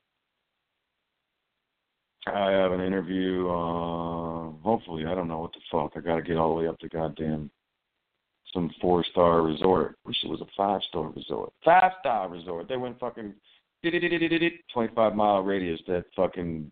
I 2.28 2.52
have 2.52 2.72
an 2.72 2.82
interview. 2.82 3.48
Uh, 3.48 4.52
hopefully, 4.62 5.06
I 5.06 5.16
don't 5.16 5.28
know 5.28 5.40
what 5.40 5.54
the 5.54 5.62
fuck. 5.72 5.94
I 5.96 6.06
got 6.06 6.18
to 6.18 6.22
get 6.22 6.38
all 6.38 6.50
the 6.50 6.62
way 6.62 6.68
up 6.68 6.78
to 6.80 6.90
goddamn 6.90 7.50
some 8.54 8.72
four 8.82 9.04
star 9.12 9.42
resort. 9.42 9.96
Wish 10.06 10.18
it 10.24 10.30
was 10.30 10.42
a 10.42 10.48
five 10.58 10.82
star 10.90 11.10
resort. 11.10 11.54
Five 11.64 11.92
star 12.00 12.30
resort. 12.30 12.68
They 12.68 12.78
went 12.78 13.00
fucking 13.00 13.34
twenty 13.84 14.94
five 14.96 15.16
mile 15.16 15.42
radius 15.42 15.80
that 15.88 16.06
fucking 16.16 16.72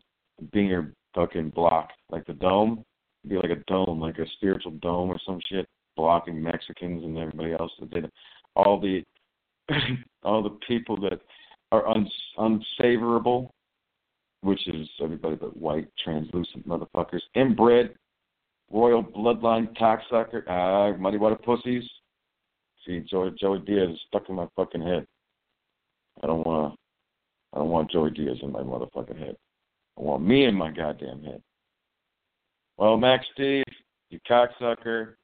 Binger 0.53 0.91
fucking 1.15 1.51
block. 1.51 1.89
Like 2.09 2.25
the 2.25 2.33
dome. 2.33 2.83
Be 3.27 3.35
like 3.35 3.51
a 3.51 3.63
dome, 3.67 3.99
like 3.99 4.17
a 4.19 4.25
spiritual 4.37 4.71
dome 4.81 5.09
or 5.09 5.19
some 5.25 5.39
shit, 5.49 5.67
blocking 5.95 6.41
Mexicans 6.41 7.03
and 7.03 7.17
everybody 7.17 7.53
else 7.53 7.71
that 7.79 7.89
did 7.91 8.09
all 8.55 8.79
the 8.79 9.03
all 10.23 10.41
the 10.43 10.57
people 10.67 10.97
that 11.01 11.19
are 11.71 11.87
uns, 11.87 12.11
unsavorable, 12.37 13.51
which 14.41 14.67
is 14.67 14.87
everybody 15.03 15.35
but 15.35 15.57
white, 15.57 15.87
translucent 16.03 16.67
motherfuckers, 16.67 17.21
inbred 17.35 17.93
royal 18.71 19.03
bloodline 19.03 19.75
cocksucker, 19.77 20.47
uh, 20.49 20.97
muddy 20.97 21.17
water 21.17 21.35
pussies. 21.35 21.83
See, 22.85 22.99
Joey, 23.09 23.31
Joey 23.39 23.59
Diaz 23.59 23.89
is 23.91 23.99
stuck 24.07 24.29
in 24.29 24.35
my 24.35 24.47
fucking 24.55 24.81
head. 24.81 25.05
I 26.23 26.27
don't 26.27 26.45
want 26.45 26.73
to. 26.73 26.77
I 27.53 27.59
don't 27.59 27.69
want 27.69 27.91
Joey 27.91 28.11
Diaz 28.11 28.37
in 28.41 28.51
my 28.51 28.61
motherfucking 28.61 29.17
head. 29.17 29.35
I 29.97 30.01
want 30.01 30.23
me 30.23 30.45
in 30.45 30.55
my 30.55 30.69
goddamn 30.71 31.23
head. 31.23 31.41
Well, 32.77 32.97
Max 32.97 33.25
Steve, 33.33 33.63
you 34.09 34.19
cocksucker. 34.29 35.15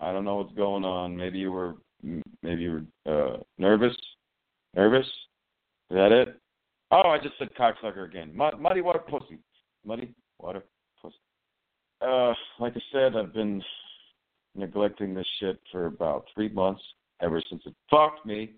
I 0.00 0.12
don't 0.12 0.24
know 0.24 0.36
what's 0.36 0.54
going 0.54 0.84
on. 0.84 1.16
Maybe 1.16 1.38
you 1.38 1.52
were, 1.52 1.74
maybe 2.42 2.62
you 2.62 2.84
were 3.06 3.34
uh, 3.34 3.36
nervous. 3.58 3.96
Nervous? 4.74 5.06
Is 5.90 5.96
that 5.96 6.12
it? 6.12 6.40
Oh, 6.90 7.08
I 7.08 7.18
just 7.18 7.38
said 7.38 7.48
cocksucker 7.58 8.06
again. 8.06 8.32
Muddy 8.34 8.80
water 8.80 8.98
pussy. 8.98 9.38
Muddy 9.84 10.12
water 10.38 10.64
uh, 12.04 12.34
like 12.60 12.74
I 12.76 12.80
said, 12.92 13.16
I've 13.16 13.32
been 13.32 13.62
neglecting 14.54 15.14
this 15.14 15.26
shit 15.40 15.58
for 15.72 15.86
about 15.86 16.26
three 16.34 16.48
months 16.48 16.82
ever 17.22 17.42
since 17.48 17.62
it 17.66 17.74
fucked 17.90 18.24
me 18.26 18.52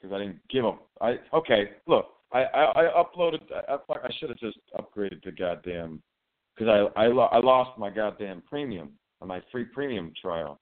because 0.00 0.14
I 0.14 0.18
didn't 0.18 0.40
give 0.50 0.64
up. 0.64 0.88
I 1.00 1.16
okay, 1.32 1.70
look, 1.86 2.06
I 2.32 2.42
I, 2.42 2.64
I 2.82 3.02
uploaded. 3.02 3.40
I, 3.68 3.76
I 3.92 4.10
should 4.18 4.30
have 4.30 4.38
just 4.38 4.58
upgraded 4.78 5.22
to 5.22 5.32
goddamn 5.32 6.02
because 6.56 6.90
I 6.96 7.04
I, 7.04 7.06
lo- 7.08 7.28
I 7.32 7.38
lost 7.38 7.78
my 7.78 7.90
goddamn 7.90 8.42
premium 8.48 8.92
on 9.20 9.28
my 9.28 9.42
free 9.52 9.64
premium 9.64 10.12
trial. 10.20 10.58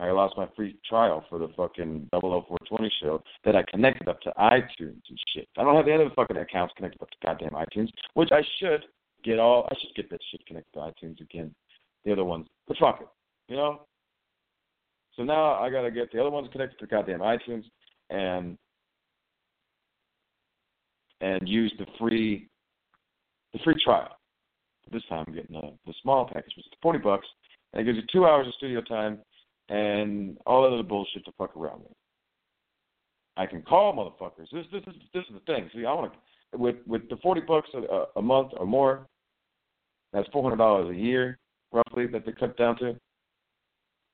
I 0.00 0.10
lost 0.10 0.36
my 0.36 0.48
free 0.56 0.76
trial 0.88 1.24
for 1.30 1.38
the 1.38 1.48
fucking 1.56 2.08
00420 2.10 2.90
show 3.00 3.22
that 3.44 3.54
I 3.54 3.62
connected 3.70 4.08
up 4.08 4.20
to 4.22 4.32
iTunes 4.38 5.02
and 5.08 5.18
shit. 5.32 5.48
I 5.56 5.62
don't 5.62 5.76
have 5.76 5.86
any 5.86 6.02
other 6.04 6.14
fucking 6.16 6.36
accounts 6.36 6.74
connected 6.76 7.00
up 7.00 7.10
to 7.10 7.16
goddamn 7.24 7.50
iTunes, 7.50 7.90
which 8.14 8.30
I 8.32 8.42
should 8.58 8.84
get 9.22 9.38
all. 9.38 9.68
I 9.70 9.74
should 9.80 9.94
get 9.94 10.10
that 10.10 10.20
shit 10.30 10.44
connected 10.46 10.72
to 10.74 10.80
iTunes 10.80 11.20
again. 11.20 11.54
The 12.04 12.12
other 12.12 12.24
ones, 12.24 12.46
but 12.66 12.76
fuck 12.78 13.00
it, 13.00 13.08
you 13.48 13.56
know. 13.56 13.82
So 15.16 15.22
now 15.22 15.54
I 15.54 15.70
gotta 15.70 15.90
get 15.90 16.12
the 16.12 16.20
other 16.20 16.30
ones 16.30 16.48
connected 16.50 16.78
to 16.80 16.86
goddamn 16.86 17.20
iTunes 17.20 17.64
and 18.10 18.58
and 21.20 21.48
use 21.48 21.72
the 21.78 21.86
free 21.98 22.48
the 23.52 23.60
free 23.60 23.76
trial. 23.82 24.16
This 24.94 25.02
time 25.08 25.24
I'm 25.26 25.34
getting 25.34 25.60
the, 25.60 25.72
the 25.86 25.94
small 26.02 26.24
package, 26.24 26.52
which 26.56 26.66
is 26.66 26.72
forty 26.80 27.00
bucks, 27.00 27.26
and 27.72 27.82
it 27.82 27.84
gives 27.84 27.96
you 27.96 28.04
two 28.12 28.26
hours 28.26 28.46
of 28.46 28.54
studio 28.54 28.80
time 28.80 29.18
and 29.68 30.38
all 30.46 30.62
that 30.62 30.72
other 30.72 30.84
bullshit 30.84 31.24
to 31.24 31.32
fuck 31.36 31.56
around 31.56 31.80
with. 31.80 31.92
I 33.36 33.46
can 33.46 33.62
call 33.62 33.92
motherfuckers. 33.92 34.46
This 34.52 34.66
this 34.70 34.82
is 34.86 35.00
this 35.12 35.24
is 35.24 35.34
the 35.34 35.52
thing. 35.52 35.68
See, 35.74 35.84
I 35.84 35.92
want 35.92 36.12
to 36.12 36.58
with 36.58 36.76
with 36.86 37.08
the 37.10 37.16
forty 37.16 37.40
bucks 37.40 37.68
a, 37.74 38.04
a 38.16 38.22
month 38.22 38.52
or 38.56 38.66
more. 38.66 39.08
That's 40.12 40.28
four 40.28 40.44
hundred 40.44 40.58
dollars 40.58 40.94
a 40.94 40.98
year, 40.98 41.38
roughly, 41.72 42.06
that 42.06 42.24
they 42.24 42.30
cut 42.30 42.56
down 42.56 42.78
to. 42.78 42.96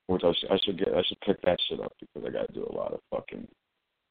Which 0.06 0.22
I 0.24 0.32
should, 0.40 0.50
I 0.50 0.58
should 0.64 0.78
get. 0.78 0.88
I 0.88 1.02
should 1.06 1.20
pick 1.20 1.42
that 1.42 1.58
shit 1.68 1.80
up 1.80 1.92
because 2.00 2.26
I 2.26 2.32
got 2.32 2.46
to 2.46 2.54
do 2.54 2.66
a 2.70 2.74
lot 2.74 2.94
of 2.94 3.00
fucking 3.10 3.46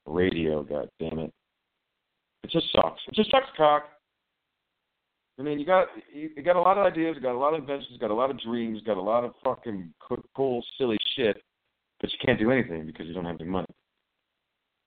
radio. 0.05 0.61
God 0.61 0.87
damn 0.99 1.17
it! 1.17 1.33
It 2.43 2.51
just 2.51 2.67
sucks. 2.71 3.01
It 3.07 3.15
just 3.15 3.31
sucks, 3.31 3.47
cock. 3.57 3.85
I 5.39 5.41
mean, 5.41 5.57
you 5.57 5.65
got 5.65 5.87
you, 6.13 6.29
got 6.43 6.57
a 6.57 6.61
lot 6.61 6.77
of 6.77 6.85
ideas, 6.85 7.15
got 7.21 7.33
a 7.33 7.37
lot 7.37 7.53
of 7.53 7.61
inventions, 7.61 7.97
got 7.97 8.11
a 8.11 8.13
lot 8.13 8.29
of 8.29 8.41
dreams, 8.41 8.81
got 8.85 8.97
a 8.97 9.01
lot 9.01 9.23
of 9.23 9.31
fucking 9.43 9.93
cool, 10.35 10.63
silly 10.77 10.97
shit, 11.15 11.41
but 12.01 12.11
you 12.11 12.17
can't 12.25 12.37
do 12.37 12.51
anything 12.51 12.85
because 12.85 13.07
you 13.07 13.13
don't 13.13 13.25
have 13.25 13.39
any 13.39 13.49
money. 13.49 13.67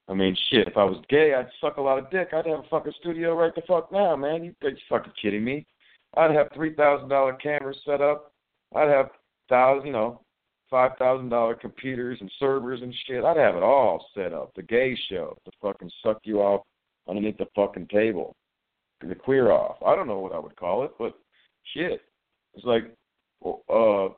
I 0.08 0.14
mean, 0.14 0.36
shit, 0.50 0.68
if 0.68 0.76
I 0.76 0.84
was 0.84 1.02
gay, 1.08 1.32
I'd 1.32 1.48
suck 1.60 1.78
a 1.78 1.80
lot 1.80 1.98
of 1.98 2.10
dick. 2.10 2.28
I'd 2.32 2.46
have 2.46 2.60
a 2.60 2.68
fucking 2.68 2.92
studio 3.00 3.34
right 3.34 3.54
the 3.54 3.62
fuck 3.66 3.90
now, 3.90 4.14
man. 4.14 4.44
You, 4.44 4.54
you 4.62 4.76
fucking 4.90 5.12
kidding 5.20 5.42
me? 5.42 5.64
I'd 6.16 6.32
have 6.32 6.48
three 6.54 6.74
thousand 6.74 7.08
dollar 7.08 7.32
cameras 7.34 7.78
set 7.86 8.02
up. 8.02 8.32
I'd 8.74 8.88
have 8.88 9.08
thousand, 9.48 9.86
you 9.86 9.92
know, 9.94 10.20
five 10.68 10.92
thousand 10.98 11.30
dollar 11.30 11.54
computers 11.54 12.18
and 12.20 12.30
servers 12.38 12.82
and 12.82 12.94
shit. 13.06 13.24
I'd 13.24 13.38
have 13.38 13.56
it 13.56 13.62
all 13.62 14.04
set 14.14 14.34
up. 14.34 14.52
The 14.54 14.62
gay 14.62 14.98
show 15.08 15.38
to 15.46 15.50
fucking 15.62 15.90
suck 16.02 16.18
you 16.24 16.42
off 16.42 16.66
underneath 17.08 17.38
the 17.38 17.46
fucking 17.56 17.88
table. 17.88 18.36
The 19.02 19.14
queer 19.14 19.50
off. 19.50 19.76
I 19.84 19.96
don't 19.96 20.06
know 20.06 20.20
what 20.20 20.32
I 20.32 20.38
would 20.38 20.56
call 20.56 20.84
it, 20.84 20.92
but 20.98 21.14
shit. 21.74 22.00
It's 22.54 22.64
like 22.64 22.94
uh 23.44 24.08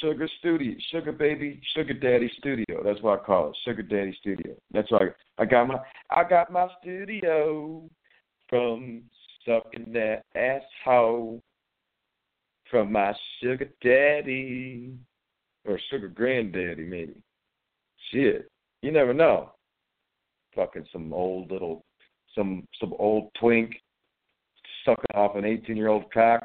Sugar 0.00 0.28
Studio, 0.38 0.74
Sugar 0.90 1.12
Baby, 1.12 1.60
Sugar 1.74 1.94
Daddy 1.94 2.30
Studio. 2.38 2.82
That's 2.84 3.00
what 3.02 3.20
I 3.20 3.24
call 3.24 3.50
it, 3.50 3.56
Sugar 3.64 3.82
Daddy 3.82 4.16
Studio. 4.20 4.54
That's 4.72 4.90
why 4.90 5.08
I, 5.38 5.42
I 5.42 5.44
got 5.44 5.68
my 5.68 5.78
I 6.10 6.24
got 6.28 6.50
my 6.50 6.68
studio 6.80 7.88
from 8.48 9.02
sucking 9.44 9.92
that 9.92 10.22
asshole 10.34 11.42
from 12.70 12.92
my 12.92 13.14
sugar 13.42 13.68
daddy 13.82 14.92
or 15.66 15.78
sugar 15.90 16.08
granddaddy 16.08 16.84
maybe. 16.84 17.22
Shit, 18.10 18.50
you 18.82 18.92
never 18.92 19.14
know. 19.14 19.52
Fucking 20.54 20.86
some 20.92 21.12
old 21.12 21.50
little, 21.50 21.84
some 22.34 22.66
some 22.80 22.94
old 22.98 23.30
twink 23.38 23.74
sucking 24.88 25.14
off 25.14 25.36
an 25.36 25.44
eighteen 25.44 25.76
year 25.76 25.88
old 25.88 26.10
cock. 26.12 26.42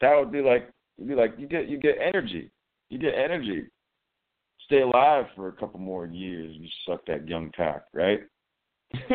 That 0.00 0.16
would 0.16 0.30
be 0.30 0.40
like 0.40 0.70
you'd 0.96 1.08
be 1.08 1.14
like 1.14 1.34
you 1.38 1.48
get 1.48 1.68
you 1.68 1.78
get 1.78 1.96
energy. 2.00 2.50
You 2.90 2.98
get 2.98 3.14
energy. 3.14 3.64
Stay 4.66 4.80
alive 4.80 5.26
for 5.34 5.48
a 5.48 5.52
couple 5.52 5.80
more 5.80 6.06
years. 6.06 6.56
You 6.58 6.68
suck 6.86 7.04
that 7.06 7.28
young 7.28 7.50
cock, 7.56 7.84
right? 7.92 8.20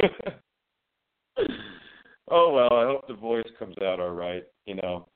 oh 2.30 2.54
well, 2.54 2.74
I 2.74 2.86
hope 2.86 3.08
the 3.08 3.14
voice 3.14 3.48
comes 3.58 3.76
out 3.84 4.00
all 4.00 4.12
right. 4.12 4.44
You 4.66 4.76
know, 4.76 5.08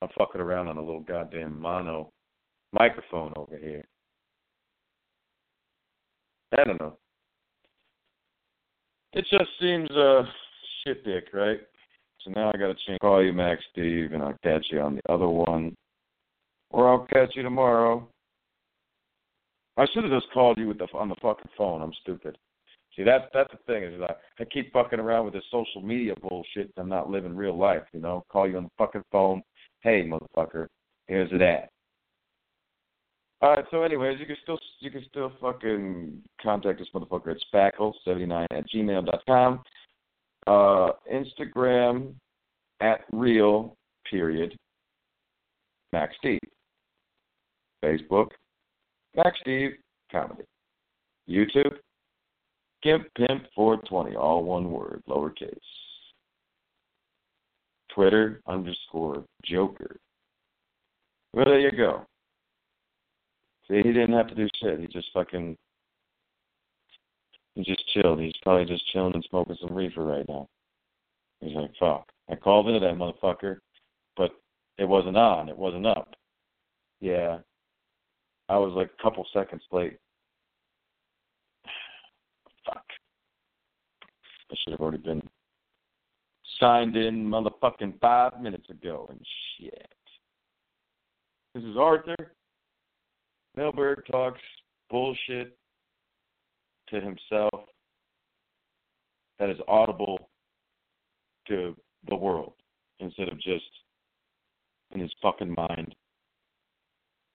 I'm 0.00 0.08
fucking 0.18 0.40
around 0.40 0.68
on 0.68 0.78
a 0.78 0.84
little 0.84 1.00
goddamn 1.00 1.60
mono 1.60 2.12
microphone 2.72 3.32
over 3.36 3.56
here. 3.56 3.84
I 6.56 6.64
don't 6.64 6.80
know. 6.80 6.96
It 9.12 9.26
just 9.30 9.50
seems 9.60 9.90
uh 9.90 10.22
shit 10.84 11.04
dick, 11.04 11.28
right? 11.32 11.60
So 12.26 12.32
now 12.32 12.50
I 12.52 12.58
gotta 12.58 12.74
change 12.86 12.98
call 13.00 13.24
you 13.24 13.32
Max 13.32 13.62
Steve 13.70 14.12
and 14.12 14.22
I'll 14.22 14.36
catch 14.42 14.66
you 14.70 14.80
on 14.80 14.96
the 14.96 15.12
other 15.12 15.28
one. 15.28 15.74
Or 16.70 16.88
I'll 16.88 17.06
catch 17.06 17.36
you 17.36 17.42
tomorrow. 17.42 18.06
I 19.76 19.86
should 19.92 20.02
have 20.04 20.12
just 20.12 20.32
called 20.32 20.58
you 20.58 20.66
with 20.66 20.78
the 20.78 20.88
on 20.92 21.08
the 21.08 21.14
fucking 21.22 21.50
phone. 21.56 21.82
I'm 21.82 21.92
stupid. 22.02 22.36
See, 22.96 23.04
that's 23.04 23.24
that's 23.32 23.52
the 23.52 23.58
thing 23.72 23.84
is 23.84 24.00
that 24.00 24.18
I 24.40 24.44
keep 24.44 24.72
fucking 24.72 24.98
around 24.98 25.26
with 25.26 25.34
this 25.34 25.44
social 25.52 25.82
media 25.82 26.14
bullshit. 26.20 26.72
I'm 26.76 26.88
not 26.88 27.10
living 27.10 27.36
real 27.36 27.56
life, 27.56 27.82
you 27.92 28.00
know. 28.00 28.24
Call 28.28 28.48
you 28.48 28.56
on 28.56 28.64
the 28.64 28.70
fucking 28.76 29.04
phone. 29.12 29.42
Hey, 29.82 30.02
motherfucker, 30.02 30.66
here's 31.06 31.30
it 31.30 31.42
at. 31.42 31.68
All 33.42 33.50
right. 33.50 33.64
So, 33.70 33.82
anyways, 33.82 34.18
you 34.18 34.26
can 34.26 34.36
still 34.42 34.58
you 34.80 34.90
can 34.90 35.04
still 35.08 35.30
fucking 35.40 36.22
contact 36.42 36.80
this 36.80 36.88
motherfucker 36.94 37.32
at 37.32 37.36
spackle79 37.52 38.46
at 38.50 38.64
gmail 38.74 39.06
dot 39.06 39.22
com. 39.26 39.62
Uh, 40.46 40.92
Instagram 41.12 42.14
at 42.80 43.00
real 43.12 43.74
period 44.08 44.56
Max 45.92 46.14
Steve. 46.18 46.38
Facebook 47.84 48.28
Max 49.16 49.36
Steve 49.40 49.72
comedy. 50.12 50.44
YouTube 51.28 51.76
Gimp 52.82 53.06
Pimp 53.16 53.44
420, 53.54 54.16
all 54.16 54.44
one 54.44 54.70
word, 54.70 55.02
lowercase. 55.08 55.56
Twitter 57.92 58.42
underscore 58.46 59.24
Joker. 59.44 59.96
Well, 61.32 61.46
there 61.46 61.58
you 61.58 61.72
go. 61.72 62.06
See, 63.68 63.76
he 63.76 63.92
didn't 63.92 64.12
have 64.12 64.28
to 64.28 64.34
do 64.34 64.48
shit. 64.62 64.78
He 64.78 64.86
just 64.86 65.08
fucking, 65.12 65.56
he 67.56 67.64
just 67.64 67.88
chilled. 67.88 68.20
He's 68.20 68.36
probably 68.42 68.66
just 68.66 68.86
chilling 68.92 69.14
and 69.14 69.26
smoking 69.30 69.56
some 69.60 69.74
reefer 69.74 70.04
right 70.04 70.28
now. 70.28 70.46
He's 71.40 71.56
like, 71.56 71.70
fuck. 71.80 72.06
I 72.30 72.36
called 72.36 72.68
into 72.68 72.80
that 72.80 72.96
motherfucker, 72.96 73.58
but 74.16 74.30
it 74.76 74.84
wasn't 74.84 75.16
on. 75.16 75.48
It 75.48 75.56
wasn't 75.56 75.86
up. 75.86 76.14
Yeah. 77.00 77.38
I 78.50 78.58
was 78.58 78.72
like 78.74 78.90
a 78.98 79.02
couple 79.02 79.26
seconds 79.32 79.62
late. 79.72 79.96
Fuck. 82.66 82.84
I 84.50 84.54
should 84.62 84.72
have 84.72 84.80
already 84.80 84.98
been 84.98 85.22
signed 86.60 86.96
in 86.96 87.26
motherfucking 87.26 87.98
five 88.00 88.40
minutes 88.40 88.68
ago 88.70 89.06
and 89.10 89.20
shit. 89.58 89.88
This 91.54 91.64
is 91.64 91.76
Arthur. 91.76 92.32
Milburg 93.56 94.04
talks 94.10 94.40
bullshit 94.90 95.56
to 96.88 97.00
himself 97.00 97.64
that 99.38 99.50
is 99.50 99.58
audible 99.68 100.30
to 101.48 101.76
the 102.08 102.14
world 102.16 102.54
instead 103.00 103.28
of 103.28 103.40
just 103.40 103.64
in 104.92 105.00
his 105.00 105.10
fucking 105.20 105.54
mind 105.56 105.94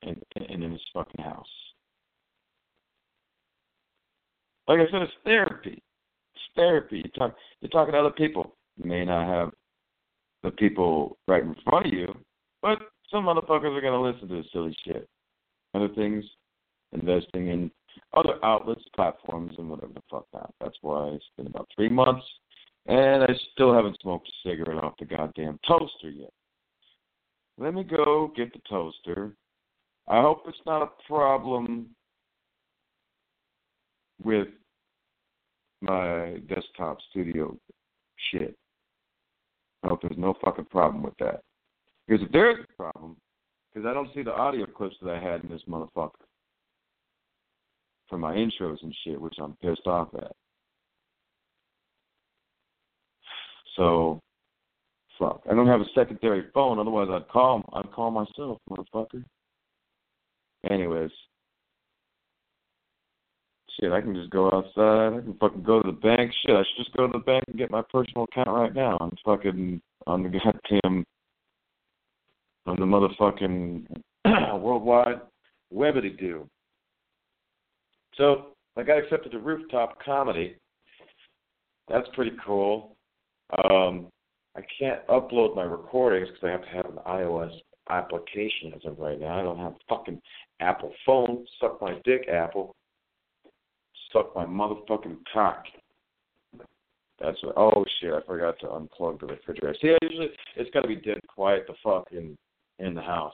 and, 0.03 0.21
and 0.35 0.63
in 0.63 0.71
his 0.71 0.81
fucking 0.93 1.23
house. 1.23 1.45
Like 4.67 4.79
I 4.79 4.91
said, 4.91 5.01
it's 5.01 5.11
therapy. 5.23 5.81
It's 6.33 6.43
therapy. 6.55 7.03
You 7.03 7.11
talk, 7.11 7.35
you're 7.59 7.69
talking 7.69 7.93
to 7.93 7.99
other 7.99 8.11
people. 8.11 8.55
You 8.77 8.89
may 8.89 9.05
not 9.05 9.27
have 9.27 9.51
the 10.43 10.51
people 10.51 11.17
right 11.27 11.43
in 11.43 11.55
front 11.63 11.87
of 11.87 11.93
you, 11.93 12.15
but 12.61 12.79
some 13.11 13.25
motherfuckers 13.25 13.75
are 13.75 13.81
gonna 13.81 14.01
listen 14.01 14.27
to 14.29 14.35
this 14.35 14.51
silly 14.51 14.75
shit 14.85 15.07
other 15.73 15.89
things, 15.89 16.23
investing 16.93 17.47
in 17.49 17.71
other 18.13 18.43
outlets, 18.43 18.83
platforms, 18.95 19.53
and 19.57 19.69
whatever 19.69 19.93
the 19.93 20.01
fuck 20.09 20.25
not. 20.33 20.53
That's 20.59 20.77
why 20.81 21.09
it's 21.09 21.25
been 21.37 21.47
about 21.47 21.69
three 21.75 21.89
months, 21.89 22.25
and 22.87 23.23
I 23.23 23.29
still 23.53 23.73
haven't 23.73 23.97
smoked 24.01 24.27
a 24.27 24.49
cigarette 24.49 24.83
off 24.83 24.93
the 24.99 25.05
goddamn 25.05 25.59
toaster 25.67 26.09
yet. 26.09 26.31
Let 27.57 27.73
me 27.73 27.83
go 27.83 28.31
get 28.35 28.53
the 28.53 28.59
toaster. 28.69 29.35
I 30.07 30.21
hope 30.21 30.43
it's 30.47 30.57
not 30.65 30.81
a 30.81 31.07
problem 31.07 31.89
with 34.23 34.47
my 35.81 36.37
desktop 36.47 36.97
studio 37.09 37.57
shit. 38.31 38.55
I 39.83 39.87
hope 39.87 40.01
there's 40.01 40.17
no 40.17 40.35
fucking 40.43 40.65
problem 40.65 41.03
with 41.03 41.17
that. 41.19 41.41
Because 42.07 42.25
if 42.25 42.31
there 42.31 42.51
is 42.51 42.57
a 42.63 42.75
problem, 42.75 43.17
because 43.73 43.87
I 43.87 43.93
don't 43.93 44.13
see 44.13 44.21
the 44.21 44.33
audio 44.33 44.65
clips 44.65 44.95
that 45.01 45.11
I 45.11 45.19
had 45.19 45.43
in 45.43 45.49
this 45.49 45.61
motherfucker 45.67 46.11
for 48.11 48.17
my 48.17 48.35
intros 48.35 48.83
and 48.83 48.93
shit, 49.03 49.19
which 49.19 49.35
I'm 49.41 49.55
pissed 49.63 49.87
off 49.87 50.09
at. 50.15 50.33
So, 53.77 54.19
fuck. 55.17 55.41
I 55.49 55.55
don't 55.55 55.65
have 55.67 55.79
a 55.79 55.85
secondary 55.95 56.43
phone. 56.53 56.77
Otherwise, 56.77 57.07
I'd 57.09 57.29
call. 57.29 57.63
I'd 57.73 57.91
call 57.93 58.11
myself, 58.11 58.59
motherfucker. 58.69 59.23
Anyways, 60.69 61.09
shit. 63.79 63.93
I 63.93 64.01
can 64.01 64.13
just 64.13 64.29
go 64.29 64.47
outside. 64.47 65.17
I 65.17 65.21
can 65.21 65.37
fucking 65.39 65.63
go 65.63 65.81
to 65.81 65.91
the 65.91 65.97
bank. 65.97 66.33
Shit. 66.45 66.55
I 66.55 66.59
should 66.63 66.83
just 66.83 66.95
go 66.95 67.07
to 67.07 67.13
the 67.13 67.23
bank 67.23 67.45
and 67.47 67.57
get 67.57 67.71
my 67.71 67.81
personal 67.89 68.25
account 68.25 68.49
right 68.49 68.75
now. 68.75 68.97
I'm 68.99 69.11
fucking 69.25 69.81
on 70.05 70.23
the 70.23 70.29
goddamn 70.29 71.05
on 72.67 72.75
the 72.75 72.85
motherfucking 72.85 73.87
worldwide 74.61 75.21
webbity 75.73 76.19
do. 76.19 76.47
So 78.15 78.47
I 78.77 78.83
got 78.83 78.97
accepted 78.99 79.31
to 79.31 79.39
rooftop 79.39 79.97
comedy. 80.03 80.57
That's 81.87 82.07
pretty 82.13 82.31
cool. 82.45 82.95
Um, 83.63 84.07
I 84.55 84.61
can't 84.79 85.05
upload 85.07 85.55
my 85.55 85.63
recordings 85.63 86.29
because 86.29 86.43
I 86.43 86.51
have 86.51 86.61
to 86.61 86.69
have 86.69 86.85
an 86.85 86.99
iOS 87.07 87.51
application 87.89 88.73
as 88.75 88.81
of 88.85 88.99
right 88.99 89.19
now. 89.19 89.39
I 89.39 89.43
don't 89.43 89.57
have 89.57 89.73
a 89.73 89.95
fucking 89.95 90.21
Apple 90.59 90.93
phone. 91.05 91.45
Suck 91.59 91.81
my 91.81 91.99
dick, 92.05 92.27
Apple. 92.31 92.75
Suck 94.11 94.35
my 94.35 94.45
motherfucking 94.45 95.17
cock. 95.33 95.65
That's 97.19 97.41
what. 97.43 97.53
Oh 97.55 97.85
shit! 97.99 98.13
I 98.13 98.21
forgot 98.25 98.55
to 98.61 98.67
unplug 98.67 99.19
the 99.19 99.27
refrigerator. 99.27 99.75
See, 99.81 99.95
usually 100.01 100.29
it's 100.55 100.71
got 100.71 100.81
to 100.81 100.87
be 100.87 100.95
dead 100.95 101.19
quiet. 101.27 101.65
The 101.67 101.75
fucking 101.83 102.37
in 102.79 102.93
the 102.95 103.01
house. 103.01 103.33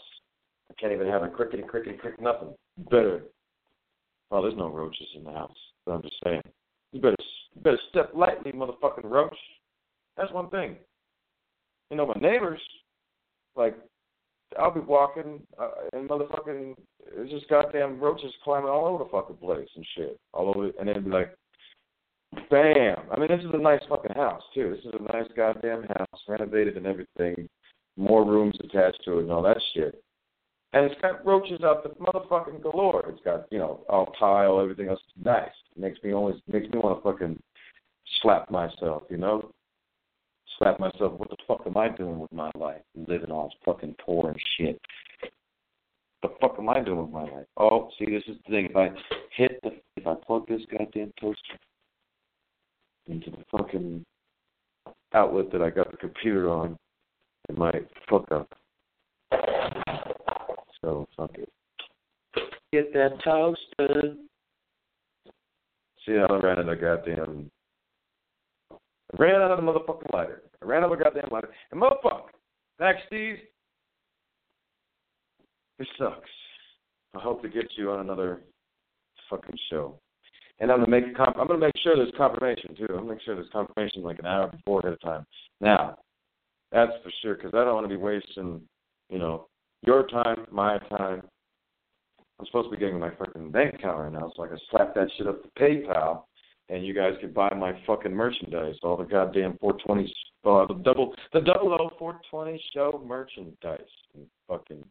I 0.69 0.73
can't 0.79 0.91
even 0.91 1.07
have 1.07 1.23
a 1.23 1.29
crickety 1.29 1.63
crickety 1.63 1.97
crick 1.97 2.19
nothing. 2.21 2.53
Better. 2.91 3.21
Well, 4.29 4.41
there's 4.41 4.57
no 4.57 4.69
roaches 4.69 5.07
in 5.15 5.23
the 5.23 5.31
house. 5.31 5.55
But 5.85 5.93
I'm 5.93 6.01
just 6.01 6.15
saying. 6.23 6.41
You 6.91 7.01
better 7.01 7.15
you 7.55 7.61
better 7.61 7.79
step 7.89 8.11
lightly, 8.15 8.51
motherfucking 8.51 9.03
roach. 9.03 9.37
That's 10.15 10.31
one 10.31 10.49
thing. 10.49 10.75
You 11.91 11.97
know, 11.97 12.07
my 12.07 12.19
neighbors, 12.19 12.59
like, 13.55 13.77
I'll 14.59 14.73
be 14.73 14.79
walking 14.79 15.41
uh, 15.59 15.69
and 15.93 16.09
motherfucking, 16.09 16.75
it's 17.17 17.31
just 17.31 17.49
goddamn 17.49 17.99
roaches 17.99 18.33
climbing 18.43 18.69
all 18.69 18.85
over 18.85 19.03
the 19.03 19.09
fucking 19.09 19.37
place 19.37 19.67
and 19.75 19.85
shit, 19.95 20.19
all 20.33 20.49
over, 20.49 20.71
and 20.79 20.87
they'd 20.87 21.03
be 21.03 21.11
like, 21.11 21.35
Bam! 22.49 22.97
I 23.11 23.19
mean, 23.19 23.29
this 23.29 23.39
is 23.39 23.53
a 23.53 23.57
nice 23.57 23.81
fucking 23.89 24.15
house 24.15 24.41
too. 24.53 24.75
This 24.75 24.85
is 24.85 24.99
a 24.99 25.13
nice 25.13 25.29
goddamn 25.35 25.83
house, 25.83 26.21
renovated 26.27 26.77
and 26.77 26.85
everything, 26.85 27.47
more 27.95 28.25
rooms 28.25 28.55
attached 28.59 29.01
to 29.05 29.19
it 29.19 29.23
and 29.23 29.31
all 29.31 29.41
that 29.43 29.61
shit. 29.73 30.01
And 30.73 30.85
it's 30.85 31.01
got 31.01 31.25
roaches 31.25 31.61
out 31.63 31.83
the 31.83 31.89
motherfucking 32.03 32.61
galore. 32.61 33.05
It's 33.09 33.23
got 33.23 33.45
you 33.51 33.59
know 33.59 33.85
all 33.89 34.13
tile, 34.19 34.59
everything 34.59 34.89
else 34.89 34.99
is 34.99 35.25
nice. 35.25 35.49
Makes 35.77 36.03
me 36.03 36.13
always 36.13 36.35
makes 36.47 36.67
me 36.69 36.79
want 36.79 37.01
to 37.01 37.11
fucking 37.11 37.41
slap 38.21 38.49
myself, 38.51 39.03
you 39.09 39.17
know. 39.17 39.51
Slap 40.57 40.79
myself. 40.79 41.13
What 41.13 41.29
the 41.29 41.37
fuck 41.47 41.61
am 41.65 41.77
I 41.77 41.89
doing 41.89 42.19
with 42.19 42.31
my 42.31 42.51
life? 42.55 42.81
Living 42.95 43.31
all 43.31 43.47
this 43.47 43.57
fucking 43.63 43.95
poor 44.03 44.29
and 44.29 44.39
shit. 44.57 44.81
The 46.23 46.29
fuck 46.41 46.55
am 46.57 46.67
I 46.67 46.81
doing 46.81 47.03
with 47.03 47.11
my 47.11 47.23
life? 47.23 47.45
Oh, 47.57 47.89
see, 47.97 48.05
this 48.05 48.23
is 48.27 48.37
the 48.45 48.51
thing. 48.51 48.67
If 48.71 48.75
I 48.75 48.89
hit 49.35 49.59
the, 49.61 49.69
if 49.95 50.07
I 50.07 50.15
plug 50.15 50.47
this 50.47 50.61
goddamn 50.71 51.13
toaster 51.19 51.59
into 53.05 53.29
the 53.29 53.43
fucking 53.51 54.03
outlet 55.13 55.51
that 55.51 55.61
I 55.61 55.69
got 55.69 55.91
the 55.91 55.97
computer 55.97 56.49
on, 56.49 56.77
it 57.49 57.57
might 57.57 57.87
fuck 58.09 58.31
up. 58.31 58.51
So 60.87 61.05
fuck 61.17 61.31
it. 61.37 61.49
Get 62.71 62.93
that 62.93 63.21
toaster. 63.21 64.13
See 66.05 66.13
I 66.13 66.33
ran 66.37 66.59
out 66.59 66.69
of 66.69 66.79
goddamn. 66.79 67.51
I 68.71 68.75
ran 69.17 69.41
out 69.41 69.51
of 69.51 69.57
the 69.57 69.69
motherfucking 69.69 70.13
lighter. 70.13 70.43
I 70.61 70.65
ran 70.65 70.85
out 70.85 70.93
of 70.93 70.97
the 70.97 71.03
goddamn 71.03 71.27
lighter. 71.29 71.49
And 71.71 71.81
motherfucker, 71.81 72.93
Steve. 73.07 73.35
This 75.77 75.89
sucks. 75.99 76.29
I 77.17 77.19
hope 77.19 77.41
to 77.41 77.49
get 77.49 77.65
you 77.75 77.91
on 77.91 77.99
another 77.99 78.43
fucking 79.29 79.57
show. 79.69 79.99
And 80.59 80.71
I'm 80.71 80.79
gonna 80.79 80.89
make 80.89 81.11
a 81.11 81.17
comp- 81.17 81.37
I'm 81.37 81.47
gonna 81.47 81.59
make 81.59 81.77
sure 81.83 81.97
there's 81.97 82.13
confirmation 82.15 82.75
too. 82.75 82.85
I'm 82.91 82.99
gonna 82.99 83.09
make 83.15 83.21
sure 83.23 83.35
there's 83.35 83.49
confirmation 83.51 84.03
like 84.03 84.19
an 84.19 84.25
hour 84.25 84.47
before 84.47 84.79
ahead 84.79 84.93
of 84.93 85.01
time. 85.01 85.25
Now, 85.59 85.97
that's 86.71 86.93
for 87.03 87.11
sure 87.21 87.35
because 87.35 87.53
I 87.53 87.65
don't 87.65 87.75
want 87.75 87.89
to 87.89 87.89
be 87.89 88.01
wasting, 88.01 88.61
you 89.09 89.19
know, 89.19 89.47
your 89.87 90.05
time, 90.07 90.45
my 90.51 90.77
time. 90.89 91.23
I'm 92.39 92.45
supposed 92.45 92.69
to 92.69 92.71
be 92.71 92.77
getting 92.77 92.99
my 92.99 93.09
fucking 93.17 93.51
bank 93.51 93.75
account 93.75 93.97
right 93.97 94.11
now, 94.11 94.31
so 94.35 94.43
I 94.43 94.49
can 94.49 94.59
slap 94.69 94.93
that 94.93 95.07
shit 95.17 95.25
up 95.25 95.41
to 95.41 95.49
PayPal, 95.59 96.23
and 96.69 96.85
you 96.85 96.93
guys 96.93 97.13
can 97.19 97.31
buy 97.31 97.49
my 97.57 97.71
fucking 97.87 98.13
merchandise, 98.13 98.75
all 98.83 98.97
the 98.97 99.05
goddamn 99.05 99.57
420, 99.59 100.13
uh, 100.45 100.65
the 100.67 100.83
double, 100.83 101.15
the 101.33 101.39
double 101.39 101.73
O 101.73 101.89
420 101.97 102.61
show 102.73 103.01
merchandise, 103.07 103.79
and 104.13 104.27
fucking 104.47 104.83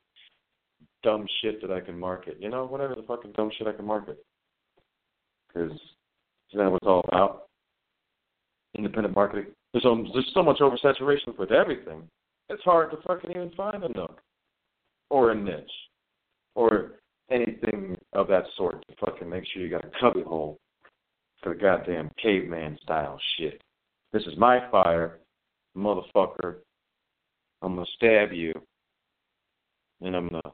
dumb 1.04 1.26
shit 1.40 1.60
that 1.60 1.70
I 1.70 1.80
can 1.80 1.96
market. 1.96 2.38
You 2.40 2.48
know, 2.48 2.66
whatever 2.66 2.94
the 2.94 3.02
fucking 3.02 3.32
dumb 3.32 3.50
shit 3.56 3.68
I 3.68 3.72
can 3.72 3.84
market. 3.84 4.18
Because 5.48 5.70
isn't 6.50 6.58
that 6.58 6.70
what 6.70 6.78
it's 6.82 6.86
all 6.86 7.04
about? 7.06 7.48
Independent 8.76 9.14
marketing. 9.14 9.52
There's 9.72 9.84
so, 9.84 10.04
there's 10.12 10.30
so 10.34 10.42
much 10.42 10.58
oversaturation 10.58 11.38
with 11.38 11.52
everything. 11.52 12.08
It's 12.48 12.62
hard 12.62 12.90
to 12.90 12.96
fucking 13.06 13.30
even 13.30 13.50
find 13.56 13.84
a 13.84 13.88
nook 13.88 14.20
or 15.10 15.30
a 15.30 15.34
niche 15.34 15.70
or 16.54 16.92
anything 17.30 17.96
of 18.12 18.28
that 18.28 18.44
sort 18.56 18.84
to 18.88 18.94
fucking 19.04 19.28
make 19.28 19.44
sure 19.52 19.62
you 19.62 19.70
got 19.70 19.84
a 19.84 19.90
cubby 20.00 20.22
hole 20.22 20.58
for 21.42 21.54
the 21.54 21.60
goddamn 21.60 22.10
caveman 22.20 22.78
style 22.82 23.20
shit. 23.36 23.60
This 24.12 24.22
is 24.22 24.36
my 24.38 24.68
fire, 24.70 25.18
motherfucker. 25.76 26.56
I'm 27.62 27.74
gonna 27.74 27.86
stab 27.96 28.32
you, 28.32 28.52
and 30.00 30.14
I'm 30.14 30.28
gonna, 30.28 30.52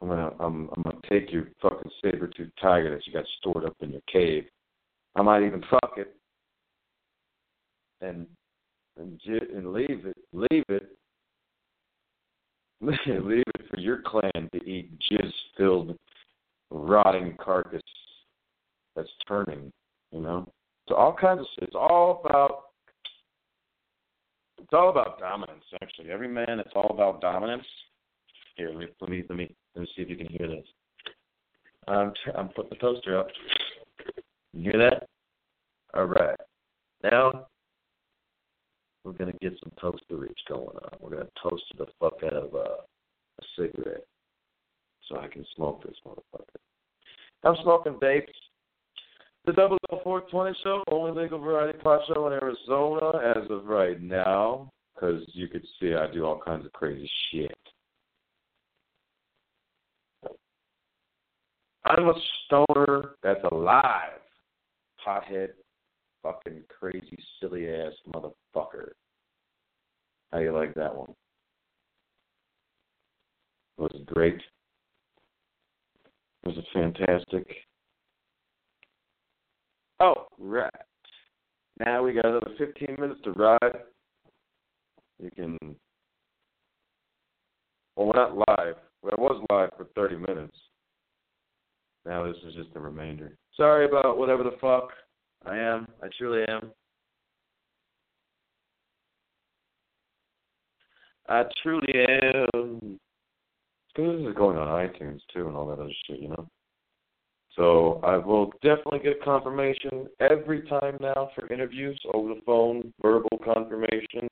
I'm 0.00 0.08
gonna, 0.08 0.30
I'm, 0.40 0.70
I'm 0.76 0.82
gonna 0.82 0.98
take 1.08 1.32
your 1.32 1.48
fucking 1.60 1.90
saber 2.02 2.28
tooth 2.28 2.50
tiger 2.60 2.94
that 2.94 3.06
you 3.06 3.12
got 3.12 3.24
stored 3.38 3.64
up 3.64 3.76
in 3.80 3.90
your 3.90 4.02
cave. 4.12 4.44
I 5.16 5.22
might 5.22 5.42
even 5.42 5.62
fuck 5.70 5.94
it, 5.96 6.14
and 8.00 8.26
and 8.96 9.20
and 9.26 9.72
leave 9.72 10.06
it, 10.06 10.16
leave 10.32 10.64
it, 10.68 10.96
leave 12.82 13.44
it 13.46 13.70
for 13.70 13.78
your 13.78 14.02
clan 14.04 14.48
to 14.52 14.58
eat 14.64 14.90
jizz-filled, 15.10 15.96
rotting 16.70 17.36
carcass 17.40 17.82
that's 18.96 19.08
turning. 19.26 19.72
You 20.10 20.20
know, 20.20 20.52
so 20.88 20.94
all 20.94 21.14
kinds 21.14 21.40
of. 21.40 21.46
It's 21.62 21.74
all 21.74 22.22
about 22.24 22.64
it's 24.58 24.72
all 24.72 24.90
about 24.90 25.18
dominance. 25.18 25.64
Actually, 25.82 26.10
every 26.10 26.28
man, 26.28 26.58
it's 26.58 26.72
all 26.74 26.90
about 26.90 27.20
dominance. 27.20 27.66
Here, 28.56 28.70
let 28.70 28.78
me 28.78 28.86
let 29.00 29.10
me 29.10 29.24
let 29.74 29.80
me, 29.82 29.88
see 29.96 30.02
if 30.02 30.10
you 30.10 30.16
can 30.16 30.28
hear 30.28 30.48
this. 30.48 30.66
I'm 31.88 32.12
I'm 32.36 32.48
putting 32.48 32.70
the 32.70 32.76
toaster 32.76 33.18
up. 33.18 33.28
You 34.52 34.70
hear 34.70 34.90
that? 34.90 35.08
All 35.94 36.04
right. 36.04 36.36
Now 37.02 37.41
gonna 39.24 39.38
get 39.40 39.58
some 39.62 39.72
toaster 39.80 40.16
reach 40.16 40.38
going 40.48 40.66
on. 40.66 40.90
We're 41.00 41.10
gonna 41.10 41.28
toast 41.42 41.64
the 41.78 41.86
fuck 42.00 42.14
out 42.24 42.32
of 42.32 42.54
uh, 42.54 42.58
a 42.58 43.44
cigarette 43.56 44.04
so 45.08 45.18
I 45.18 45.28
can 45.28 45.44
smoke 45.54 45.82
this 45.84 45.96
motherfucker. 46.06 46.56
I'm 47.44 47.56
smoking 47.62 47.94
vapes. 47.94 48.26
The 49.44 49.52
Double 49.52 49.78
O 49.90 50.00
420 50.04 50.56
show, 50.62 50.84
only 50.90 51.22
legal 51.22 51.38
variety 51.38 51.78
pot 51.78 52.00
show 52.06 52.26
in 52.28 52.32
Arizona 52.32 53.34
as 53.36 53.50
of 53.50 53.66
right 53.66 54.00
now, 54.00 54.70
because 54.94 55.22
you 55.32 55.48
could 55.48 55.66
see 55.80 55.94
I 55.94 56.12
do 56.12 56.24
all 56.24 56.40
kinds 56.44 56.64
of 56.64 56.72
crazy 56.72 57.10
shit. 57.30 57.56
I'm 61.84 62.08
a 62.08 62.14
stoner 62.46 63.10
that's 63.22 63.42
alive. 63.50 64.20
Pothead, 65.04 65.48
fucking 66.22 66.62
crazy, 66.68 67.18
silly 67.40 67.68
ass 67.68 67.92
motherfucker. 68.14 68.92
How 70.32 70.38
you 70.38 70.52
like 70.52 70.74
that 70.74 70.94
one? 70.94 71.10
It 73.78 73.82
was 73.82 74.02
great. 74.06 74.40
It 76.44 76.48
was 76.48 76.56
a 76.56 76.62
fantastic. 76.72 77.46
Oh, 80.00 80.26
right. 80.38 80.70
Now 81.84 82.02
we 82.02 82.14
got 82.14 82.26
another 82.26 82.50
15 82.58 82.96
minutes 82.98 83.20
to 83.24 83.32
ride. 83.32 83.58
You 85.22 85.30
can. 85.36 85.58
Well, 87.96 88.06
we're 88.06 88.12
not 88.14 88.36
live. 88.36 88.76
Well, 89.02 89.12
I 89.16 89.20
was 89.20 89.44
live 89.50 89.70
for 89.76 89.86
30 89.94 90.16
minutes. 90.16 90.56
Now 92.06 92.26
this 92.26 92.36
is 92.46 92.54
just 92.54 92.72
the 92.74 92.80
remainder. 92.80 93.36
Sorry 93.56 93.84
about 93.84 94.18
whatever 94.18 94.42
the 94.42 94.56
fuck 94.60 94.90
I 95.46 95.56
am. 95.56 95.86
I 96.02 96.08
truly 96.18 96.44
am. 96.48 96.72
I 101.32 101.44
truly 101.62 101.94
am. 101.94 102.98
Because 103.94 104.18
this 104.18 104.28
is 104.28 104.36
going 104.36 104.58
on 104.58 104.68
iTunes 104.68 105.20
too 105.32 105.48
and 105.48 105.56
all 105.56 105.66
that 105.68 105.80
other 105.80 105.90
shit, 106.06 106.20
you 106.20 106.28
know? 106.28 106.46
So 107.56 108.00
I 108.02 108.16
will 108.16 108.50
definitely 108.62 109.00
get 109.00 109.22
confirmation 109.22 110.08
every 110.20 110.62
time 110.68 110.96
now 111.00 111.30
for 111.34 111.52
interviews 111.52 112.00
over 112.14 112.34
the 112.34 112.40
phone, 112.46 112.92
verbal 113.00 113.38
confirmation, 113.44 114.28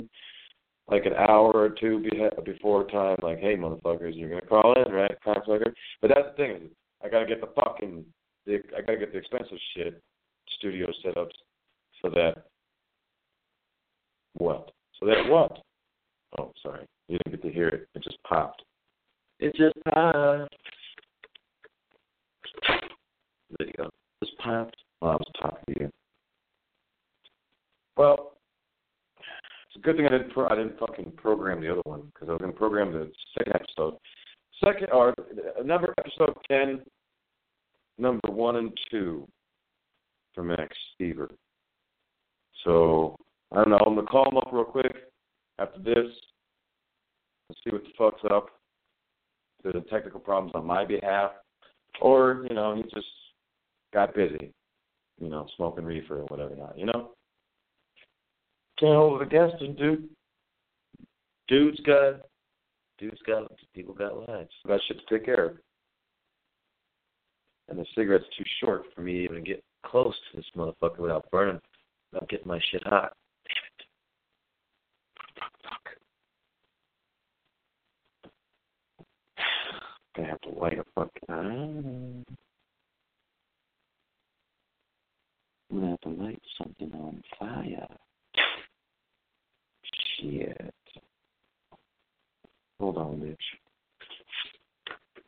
like 0.89 1.05
an 1.07 1.13
hour 1.15 1.53
or 1.53 1.71
two 1.71 2.03
before 2.45 2.87
time. 2.89 3.17
Like, 3.23 3.39
hey, 3.39 3.57
motherfuckers, 3.57 4.13
you're 4.15 4.31
gonna 4.31 4.43
call 4.43 4.75
in, 4.75 4.93
right, 4.93 5.17
cocksucker? 5.27 5.73
But 6.01 6.09
that's 6.15 6.29
the 6.37 6.37
thing. 6.37 6.71
I 7.05 7.09
gotta 7.09 7.27
get 7.27 7.41
the 7.41 7.51
fucking, 7.55 8.05
the, 8.47 8.63
I 8.77 8.81
gotta 8.81 8.99
get 8.99 9.13
the 9.13 9.19
expensive 9.19 9.59
shit, 9.75 10.03
studio 10.59 10.89
setups, 11.05 11.37
so 12.03 12.11
that 12.11 12.45
what? 14.35 14.71
So 14.99 15.07
that 15.07 15.29
what? 15.29 15.59
Oh, 16.39 16.53
sorry, 16.63 16.87
you 17.11 17.19
didn't 17.19 17.41
get 17.41 17.49
to 17.49 17.53
hear 17.53 17.69
it. 17.69 17.89
It 17.95 18.05
just 18.05 18.23
popped. 18.23 18.63
It 19.41 19.55
just 19.57 19.75
popped. 19.93 20.55
There 23.59 23.67
you 23.67 23.73
go. 23.77 23.91
Just 24.23 24.39
popped. 24.39 24.77
Oh, 25.03 25.07
well, 25.07 25.13
I 25.13 25.15
was 25.15 25.33
talking 25.41 25.75
to 25.75 25.81
you. 25.81 25.91
Well, 27.97 28.33
it's 29.19 29.77
a 29.77 29.81
good 29.81 29.97
thing 29.97 30.07
I 30.07 30.11
didn't. 30.11 30.33
Pro- 30.33 30.49
I 30.49 30.55
didn't 30.55 30.79
fucking 30.79 31.13
program 31.17 31.61
the 31.61 31.73
other 31.73 31.83
one 31.85 32.03
because 32.13 32.29
I 32.29 32.33
was 32.33 32.41
going 32.41 32.53
to 32.53 32.59
program 32.59 32.93
the 32.93 33.11
second 33.37 33.55
episode. 33.55 33.97
Second 34.65 34.89
or 34.93 35.15
number 35.65 35.95
episode 35.99 36.35
ten, 36.49 36.83
number 37.99 38.31
one 38.31 38.57
and 38.57 38.73
two 38.91 39.27
for 40.35 40.45
Max 40.45 40.77
Stever. 41.01 41.29
So 42.65 43.17
I 43.53 43.57
don't 43.57 43.71
know. 43.71 43.79
I'm 43.87 43.95
gonna 43.95 44.07
call 44.07 44.29
him 44.29 44.37
up 44.37 44.51
real 44.53 44.65
quick 44.65 44.95
after 45.59 45.81
this 45.81 46.11
see 47.65 47.71
what 47.71 47.83
the 47.83 47.91
fuck's 47.97 48.23
up. 48.31 48.49
There's 49.63 49.83
technical 49.91 50.21
problems 50.21 50.53
on 50.55 50.67
my 50.67 50.85
behalf, 50.85 51.33
or 52.01 52.47
you 52.49 52.55
know 52.55 52.75
he 52.75 52.83
just 52.83 53.07
got 53.93 54.15
busy, 54.15 54.53
you 55.21 55.29
know, 55.29 55.47
smoking 55.57 55.85
reefer 55.85 56.21
or 56.21 56.25
whatever 56.27 56.57
not, 56.57 56.79
you 56.79 56.87
know. 56.87 57.11
Can't 58.79 58.95
hold 58.95 59.21
it 59.21 59.27
against 59.27 59.63
him, 59.63 59.75
dude. 59.75 60.09
Dude's 61.49 61.81
got 61.81 62.21
dude's 62.99 63.21
got 63.27 63.51
people 63.75 63.95
got 63.95 64.17
lives. 64.29 64.51
Got 64.67 64.81
shit 64.87 64.99
to 64.99 65.19
take 65.19 65.27
care 65.27 65.47
of. 65.47 65.57
And 67.69 67.79
the 67.79 67.87
cigarette's 67.95 68.25
too 68.37 68.45
short 68.63 68.83
for 68.95 69.03
me 69.03 69.23
even 69.25 69.37
to 69.37 69.43
get 69.43 69.63
close 69.85 70.15
to 70.33 70.37
this 70.37 70.47
motherfucker 70.57 70.99
without 70.99 71.31
burning, 71.31 71.61
without 72.13 72.29
getting 72.29 72.49
my 72.49 72.61
shit 72.71 72.83
hot. 72.87 73.13
Damn 73.47 73.65
it. 73.67 73.87
Fuck. 75.63 75.89
Gonna 80.17 80.29
have 80.29 80.41
to 80.41 80.51
light 80.51 80.79
a 80.79 80.85
fucking. 80.95 82.25
I'm 85.71 85.81
gonna 85.81 85.91
have 85.91 86.01
to 86.01 86.09
light 86.09 86.43
something 86.59 86.93
on 86.95 87.23
fire. 87.39 87.87
Shit. 90.19 90.75
Hold 92.81 92.97
on, 92.97 93.21
bitch. 93.21 93.37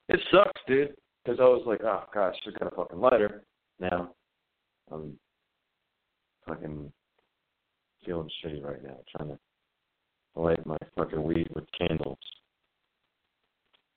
It 0.09 0.21
sucks, 0.31 0.61
dude. 0.67 0.95
Because 1.25 1.39
I 1.41 1.45
was 1.45 1.63
like, 1.67 1.83
oh 1.85 2.05
gosh, 2.13 2.35
I 2.47 2.59
got 2.59 2.73
a 2.73 2.77
fucking 2.77 2.99
lighter. 2.99 3.43
Now, 3.79 4.11
I'm 4.91 5.17
fucking 6.47 6.93
feeling 8.05 8.29
shitty 8.45 8.65
right 8.65 8.83
now, 8.83 8.97
trying 9.17 9.29
to 9.31 9.39
light 10.35 10.65
my 10.67 10.77
fucking 10.97 11.23
weed 11.23 11.49
with 11.55 11.65
candles. 11.79 12.19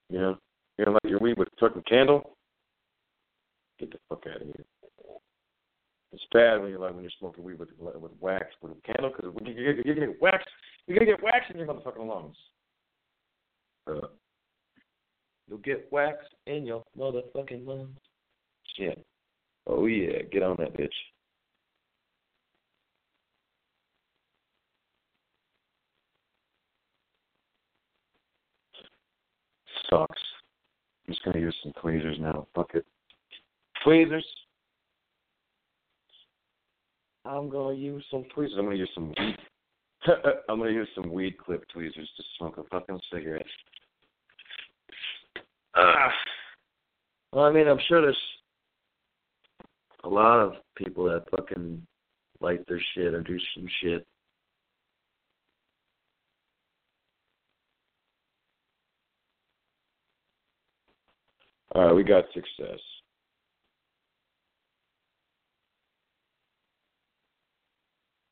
You 0.10 0.19
know, 0.19 0.38
you're 0.78 0.86
gonna 0.86 1.00
light 1.04 1.10
your 1.10 1.19
weed 1.19 1.38
with 1.38 1.48
a 1.48 1.60
fucking 1.60 1.75
candle? 1.88 2.36
Get 3.80 3.91
the 3.91 3.98
fuck 4.10 4.24
out 4.28 4.41
of 4.41 4.48
here. 4.48 4.65
It's 6.15 6.24
bad 6.32 6.62
when 6.62 6.69
you're 6.69 6.80
like 6.80 6.93
when 6.93 7.04
you're 7.04 7.12
smoking 7.19 7.43
weed 7.43 7.60
with 7.60 7.69
with 7.78 8.12
wax 8.21 8.45
with 8.62 8.71
a 8.71 8.93
candle 8.93 9.12
because 9.15 9.34
when 9.34 9.45
you, 9.45 9.54
you, 9.54 9.82
you 9.84 9.95
get 9.95 10.21
wax, 10.21 10.45
you're 10.88 10.98
gonna 10.98 11.12
get 11.12 11.21
wax 11.21 11.45
in 11.50 11.58
your 11.58 11.67
motherfucking 11.67 12.08
lungs. 12.08 12.38
Uh, 13.86 14.08
you'll 15.48 15.58
get 15.58 15.91
wax 15.91 16.19
in 16.48 16.65
your 16.65 16.84
motherfucking 16.98 17.67
lungs. 17.67 17.98
Shit. 18.78 19.06
Oh 19.67 19.88
yeah, 19.88 20.21
get 20.32 20.41
on 20.41 20.56
that 20.60 20.78
bitch. 20.78 20.88
Sucks. 29.89 30.21
I'm 31.08 31.13
just 31.13 31.26
gonna 31.26 31.39
use 31.39 31.56
some 31.62 31.74
tweezers 31.86 32.17
now. 32.19 32.48
Fuck 32.56 32.71
it. 32.74 32.86
Tweezers. 33.84 34.26
I'm 37.26 37.48
gonna 37.48 37.76
use 37.76 38.04
some 38.10 38.26
tweezers. 38.34 38.56
I'm 38.58 38.65
gonna 38.65 38.78
use 38.78 38.89
some 38.95 39.10
weed. 39.10 39.38
I'm 40.50 40.58
gonna 40.58 40.71
use 40.71 40.88
some 40.95 41.12
weed 41.13 41.38
clip 41.38 41.63
tweezers 41.71 42.10
to 42.17 42.24
smoke 42.38 42.58
a 42.58 42.63
fucking 42.71 43.00
cigarette. 43.13 43.45
Uh, 45.76 46.10
well, 47.32 47.45
I 47.45 47.52
mean, 47.52 47.67
I'm 47.67 47.80
sure 47.88 48.02
there's 48.02 48.17
a 50.04 50.10
lot 50.10 50.39
of 50.39 50.54
people 50.76 51.04
that 51.06 51.30
fucking 51.30 51.86
light 52.41 52.65
their 52.67 52.82
shit 52.95 53.13
or 53.13 53.21
do 53.21 53.38
some 53.54 53.67
shit. 53.84 54.08
All 61.76 61.84
right, 61.84 61.94
we 61.94 62.06
got 62.06 62.24
success. 62.34 62.80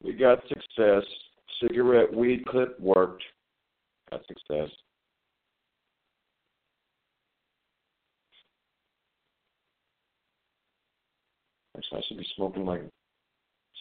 We 0.02 0.14
got 0.14 0.40
success. 0.48 1.04
Cigarette 1.62 2.14
weed 2.14 2.46
clip 2.46 2.80
worked. 2.80 3.22
Got 4.10 4.22
success. 4.28 4.70
Actually, 11.76 11.98
I 11.98 12.02
should 12.08 12.18
be 12.18 12.28
smoking 12.38 12.66
like 12.66 12.84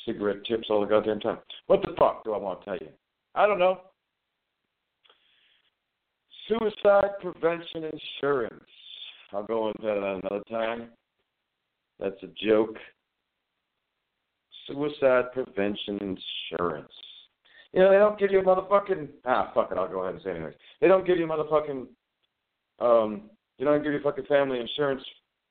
cigarette 0.05 0.44
tips 0.44 0.66
all 0.70 0.81
the 0.81 0.88
goddamn 0.88 1.20
time. 1.20 1.38
What 1.68 1.83
the 1.83 1.94
fuck 1.96 2.25
do 2.25 2.33
I 2.33 2.38
want 2.38 2.61
to 2.61 2.64
tell 2.64 2.79
you? 2.81 2.88
I 3.37 3.46
don't 3.46 3.61
know. 3.61 3.81
Suicide 6.48 7.11
prevention 7.20 7.85
insurance. 7.85 8.64
I'll 9.32 9.44
go 9.44 9.68
into 9.68 9.82
that 9.82 9.96
another 9.96 10.42
time. 10.50 10.88
That's 11.98 12.22
a 12.22 12.28
joke. 12.46 12.76
Suicide 14.66 15.32
prevention 15.32 16.16
insurance. 16.50 16.92
You 17.72 17.80
know, 17.80 17.90
they 17.90 17.98
don't 17.98 18.18
give 18.18 18.30
you 18.30 18.40
a 18.40 18.44
motherfucking 18.44 19.08
ah 19.24 19.50
fuck 19.54 19.70
it, 19.72 19.78
I'll 19.78 19.88
go 19.88 20.00
ahead 20.00 20.14
and 20.14 20.22
say 20.22 20.30
it 20.30 20.36
anyways. 20.36 20.54
They 20.80 20.88
don't 20.88 21.06
give 21.06 21.18
you 21.18 21.26
motherfucking 21.26 21.86
um 22.80 23.30
they 23.58 23.64
don't 23.64 23.82
give 23.82 23.92
you 23.92 24.00
fucking 24.02 24.26
family 24.26 24.60
insurance 24.60 25.02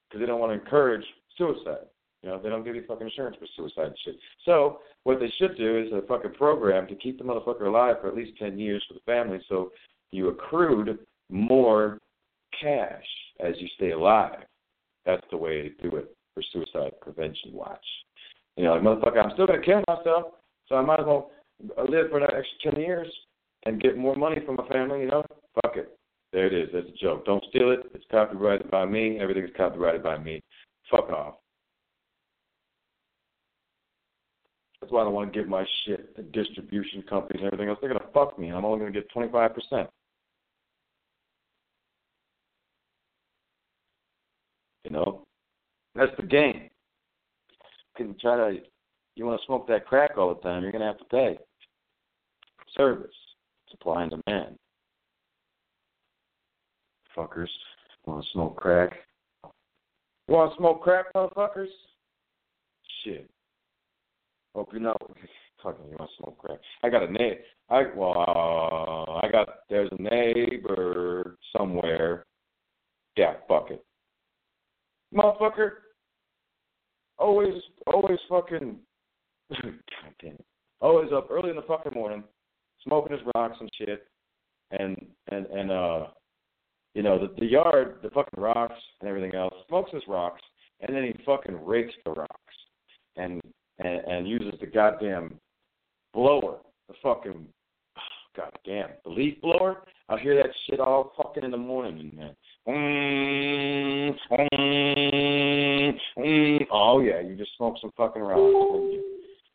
because 0.07 0.21
they 0.21 0.27
don't 0.27 0.39
want 0.39 0.51
to 0.51 0.59
encourage 0.59 1.05
suicide. 1.37 1.87
You 2.23 2.29
know, 2.29 2.41
they 2.41 2.49
don't 2.49 2.63
give 2.63 2.75
you 2.75 2.83
fucking 2.87 3.07
insurance 3.07 3.37
for 3.39 3.47
suicide 3.55 3.93
shit. 4.05 4.15
So 4.45 4.79
what 5.03 5.19
they 5.19 5.31
should 5.39 5.57
do 5.57 5.79
is 5.79 5.91
a 5.91 6.05
fucking 6.05 6.33
program 6.33 6.87
to 6.87 6.95
keep 6.95 7.17
the 7.17 7.23
motherfucker 7.23 7.65
alive 7.65 7.95
for 8.01 8.09
at 8.09 8.15
least 8.15 8.37
ten 8.37 8.59
years 8.59 8.83
for 8.87 8.93
the 8.93 8.99
family, 9.05 9.39
so 9.49 9.71
you 10.11 10.27
accrued 10.27 10.99
more 11.29 11.97
cash 12.59 13.05
as 13.39 13.55
you 13.59 13.67
stay 13.75 13.91
alive. 13.91 14.39
That's 15.05 15.25
the 15.31 15.37
way 15.37 15.69
to 15.69 15.89
do 15.89 15.95
it 15.97 16.15
for 16.33 16.43
Suicide 16.53 16.93
Prevention 17.01 17.53
Watch. 17.53 17.85
You 18.57 18.65
know, 18.65 18.73
like, 18.73 18.81
motherfucker, 18.81 19.23
I'm 19.23 19.31
still 19.33 19.47
going 19.47 19.59
to 19.59 19.65
kill 19.65 19.83
myself, 19.87 20.33
so 20.67 20.75
I 20.75 20.81
might 20.81 20.99
as 20.99 21.05
well 21.05 21.31
live 21.89 22.09
for 22.09 22.17
another 22.17 22.37
extra 22.37 22.71
10 22.71 22.81
years 22.81 23.07
and 23.65 23.81
get 23.81 23.97
more 23.97 24.15
money 24.15 24.37
from 24.45 24.55
my 24.55 24.67
family, 24.67 25.01
you 25.01 25.07
know? 25.07 25.23
Fuck 25.63 25.77
it. 25.77 25.97
There 26.33 26.47
it 26.47 26.53
is. 26.53 26.69
That's 26.73 26.87
a 26.87 27.03
joke. 27.03 27.25
Don't 27.25 27.43
steal 27.49 27.71
it. 27.71 27.79
It's 27.93 28.05
copyrighted 28.09 28.71
by 28.71 28.85
me. 28.85 29.19
Everything 29.19 29.43
is 29.43 29.51
copyrighted 29.55 30.03
by 30.03 30.17
me. 30.17 30.41
Fuck 30.89 31.09
off. 31.09 31.35
That's 34.79 34.91
why 34.91 35.01
I 35.01 35.03
don't 35.03 35.13
want 35.13 35.31
to 35.31 35.39
give 35.39 35.47
my 35.47 35.65
shit 35.85 36.15
to 36.15 36.23
distribution 36.23 37.03
companies 37.03 37.41
and 37.43 37.47
everything 37.47 37.69
else. 37.69 37.77
They're 37.81 37.89
going 37.89 38.01
to 38.01 38.13
fuck 38.13 38.39
me. 38.39 38.49
I'm 38.49 38.65
only 38.65 38.79
going 38.79 38.93
to 38.93 38.99
get 38.99 39.13
25%. 39.13 39.87
You 44.83 44.91
know, 44.91 45.23
that's 45.95 46.11
the 46.17 46.23
game. 46.23 46.69
You 47.97 48.05
can 48.05 48.19
try 48.19 48.35
to. 48.35 48.59
You 49.15 49.25
want 49.25 49.39
to 49.39 49.45
smoke 49.45 49.67
that 49.67 49.85
crack 49.85 50.17
all 50.17 50.33
the 50.33 50.41
time, 50.41 50.63
you're 50.63 50.71
gonna 50.71 50.85
have 50.85 50.97
to 50.99 51.05
pay. 51.05 51.37
Service, 52.75 53.11
supply 53.69 54.03
and 54.03 54.11
demand. 54.11 54.55
Fuckers 57.15 57.49
want 58.05 58.23
to 58.23 58.31
smoke 58.31 58.55
crack. 58.55 58.93
Want 60.27 60.51
to 60.51 60.57
smoke 60.57 60.81
crack, 60.81 61.13
motherfuckers? 61.13 61.67
Shit. 63.03 63.29
Hope 64.55 64.69
you 64.73 64.79
know. 64.79 64.95
Fucking, 65.63 65.85
you 65.91 65.95
want 65.99 66.09
to 66.09 66.23
smoke 66.23 66.37
crack? 66.39 66.59
I 66.81 66.89
got 66.89 67.03
a 67.03 67.11
neighbor. 67.11 67.41
I 67.69 67.83
well, 67.95 69.21
I 69.23 69.29
got 69.31 69.47
there's 69.69 69.91
a 69.91 70.01
neighbor 70.01 71.37
somewhere. 71.55 72.25
Yeah, 73.15 73.33
fuck 73.47 73.69
it, 73.69 73.83
motherfucker. 75.15 75.71
Always, 77.17 77.53
always 77.87 78.19
fucking. 78.29 78.77
God 79.49 79.73
damn 80.21 80.33
it. 80.33 80.45
Always 80.79 81.11
up 81.13 81.27
early 81.29 81.51
in 81.51 81.55
the 81.55 81.61
fucking 81.63 81.93
morning, 81.93 82.23
smoking 82.83 83.15
his 83.15 83.25
rocks 83.35 83.57
and 83.59 83.69
shit, 83.77 84.07
and 84.71 84.97
and 85.29 85.45
and 85.45 85.71
uh, 85.71 86.07
you 86.95 87.03
know 87.03 87.19
the 87.19 87.33
the 87.39 87.45
yard, 87.45 87.97
the 88.01 88.09
fucking 88.09 88.41
rocks 88.41 88.79
and 88.99 89.09
everything 89.09 89.35
else. 89.35 89.53
Smokes 89.67 89.91
his 89.93 90.03
rocks, 90.07 90.41
and 90.79 90.95
then 90.95 91.03
he 91.03 91.23
fucking 91.23 91.63
rakes 91.63 91.93
the 92.03 92.11
rocks, 92.11 92.55
and 93.15 93.39
and, 93.77 93.99
and 94.05 94.27
uses 94.27 94.59
the 94.59 94.65
goddamn 94.65 95.39
blower, 96.13 96.57
the 96.87 96.95
fucking 97.03 97.45
goddamn 98.35 98.89
the 99.03 99.11
leaf 99.11 99.39
blower. 99.41 99.83
I'll 100.09 100.17
hear 100.17 100.35
that 100.35 100.51
shit 100.67 100.79
all 100.79 101.13
fucking 101.15 101.43
in 101.43 101.51
the 101.51 101.57
morning, 101.57 102.11
man. 102.15 102.35
Oh 102.67 102.73
yeah, 106.99 107.21
you 107.21 107.35
just 107.37 107.55
smoked 107.57 107.79
some 107.81 107.91
fucking 107.97 108.21
rocks, 108.21 108.39
didn't 108.39 108.91
you? 108.91 109.03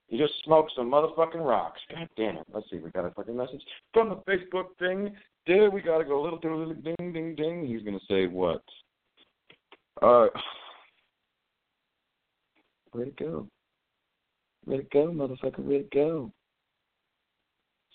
You 0.09 0.19
just 0.19 0.35
smoked 0.45 0.73
some 0.77 0.91
motherfucking 0.91 1.45
rocks. 1.45 1.81
God 1.91 2.09
damn 2.17 2.37
it. 2.37 2.47
Let's 2.53 2.71
see, 2.71 2.79
we 2.79 2.91
got 2.91 3.05
a 3.05 3.11
fucking 3.11 3.37
message 3.37 3.63
from 3.93 4.09
the 4.09 4.17
Facebook 4.17 4.77
thing. 4.79 5.15
Dude, 5.47 5.73
we 5.73 5.83
gotta 5.83 6.05
go 6.05 6.21
little 6.21 6.41
little 6.43 6.75
ding 6.75 7.13
ding 7.13 7.35
ding. 7.37 7.67
He's 7.67 7.83
gonna 7.83 8.01
say 8.09 8.27
what? 8.27 8.63
Uh 10.03 10.27
where'd 12.93 13.09
it 13.09 13.17
go? 13.17 13.47
Where'd 14.65 14.81
it 14.81 14.91
go, 14.91 15.09
motherfucker? 15.09 15.61
Where'd 15.61 15.83
it 15.83 15.91
go? 15.93 16.33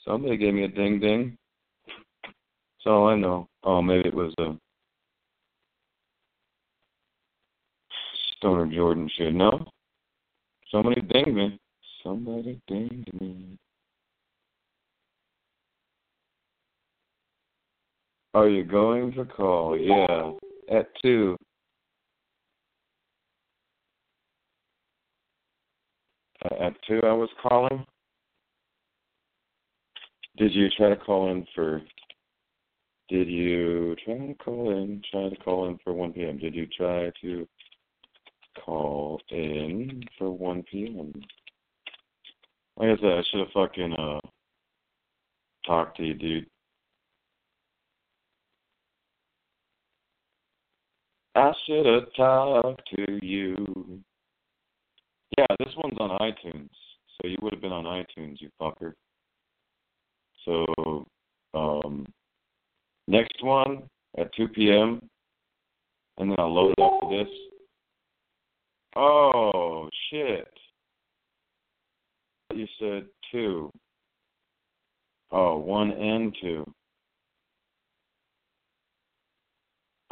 Somebody 0.05 0.37
gave 0.37 0.53
me 0.53 0.63
a 0.63 0.67
ding 0.67 0.99
ding. 0.99 1.37
All 2.85 3.07
I 3.07 3.15
know. 3.15 3.47
Oh, 3.63 3.81
maybe 3.81 4.07
it 4.07 4.13
was 4.13 4.33
a 4.39 4.55
Stoner 8.41 8.65
Jordan 8.65 9.07
should 9.15 9.35
No. 9.35 9.63
Somebody 10.71 11.01
dinged 11.01 11.35
me. 11.35 11.59
Somebody 12.03 12.59
dinged 12.67 13.21
me. 13.21 13.59
Are 18.33 18.49
you 18.49 18.63
going 18.63 19.13
to 19.13 19.25
call? 19.25 19.77
Yeah. 19.77 20.31
At 20.75 20.87
two. 21.03 21.37
Uh, 26.43 26.55
at 26.63 26.73
two 26.87 26.99
I 27.03 27.13
was 27.13 27.29
calling. 27.43 27.85
Did 30.37 30.55
you 30.55 30.69
try 30.77 30.89
to 30.89 30.95
call 30.95 31.29
in 31.29 31.45
for? 31.53 31.83
Did 33.07 33.27
you 33.27 33.95
try 34.03 34.15
to 34.15 34.33
call 34.43 34.71
in? 34.71 35.03
Try 35.11 35.29
to 35.29 35.35
call 35.35 35.67
in 35.67 35.77
for 35.83 35.93
1 35.93 36.13
p.m. 36.13 36.39
Did 36.39 36.55
you 36.55 36.65
try 36.75 37.11
to 37.21 37.47
call 38.59 39.21
in 39.29 40.03
for 40.17 40.31
1 40.31 40.63
p.m.? 40.71 41.13
Like 42.77 42.97
I 42.97 43.01
said, 43.01 43.11
I 43.11 43.21
should 43.29 43.39
have 43.41 43.51
fucking 43.53 43.93
uh 43.93 44.19
talked 45.65 45.97
to 45.97 46.03
you, 46.03 46.13
dude. 46.13 46.45
I 51.35 51.53
should 51.65 51.85
have 51.85 52.13
talked 52.15 52.81
to 52.95 53.25
you. 53.25 54.01
Yeah, 55.37 55.45
this 55.59 55.73
one's 55.77 55.97
on 55.99 56.17
iTunes, 56.19 56.69
so 57.17 57.27
you 57.27 57.37
would 57.41 57.53
have 57.53 57.61
been 57.61 57.71
on 57.71 57.85
iTunes, 57.85 58.41
you 58.41 58.49
fucker. 58.61 58.93
So, 60.45 61.05
um, 61.53 62.05
next 63.07 63.41
one 63.43 63.83
at 64.17 64.33
2 64.35 64.49
p.m., 64.49 65.07
and 66.17 66.31
then 66.31 66.35
I'll 66.39 66.53
load 66.53 66.73
it 66.77 66.83
up 66.83 67.09
this. 67.09 67.29
Oh, 68.95 69.89
shit. 70.09 70.47
You 72.53 72.67
said 72.79 73.05
two. 73.31 73.71
Oh, 75.31 75.57
one 75.57 75.91
and 75.91 76.35
two. 76.41 76.65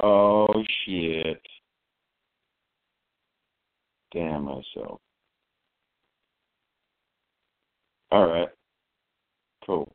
Oh, 0.02 0.48
shit. 0.86 1.42
Damn 4.14 4.46
myself. 4.46 5.02
All 8.12 8.28
right. 8.28 8.48
Cool. 9.66 9.94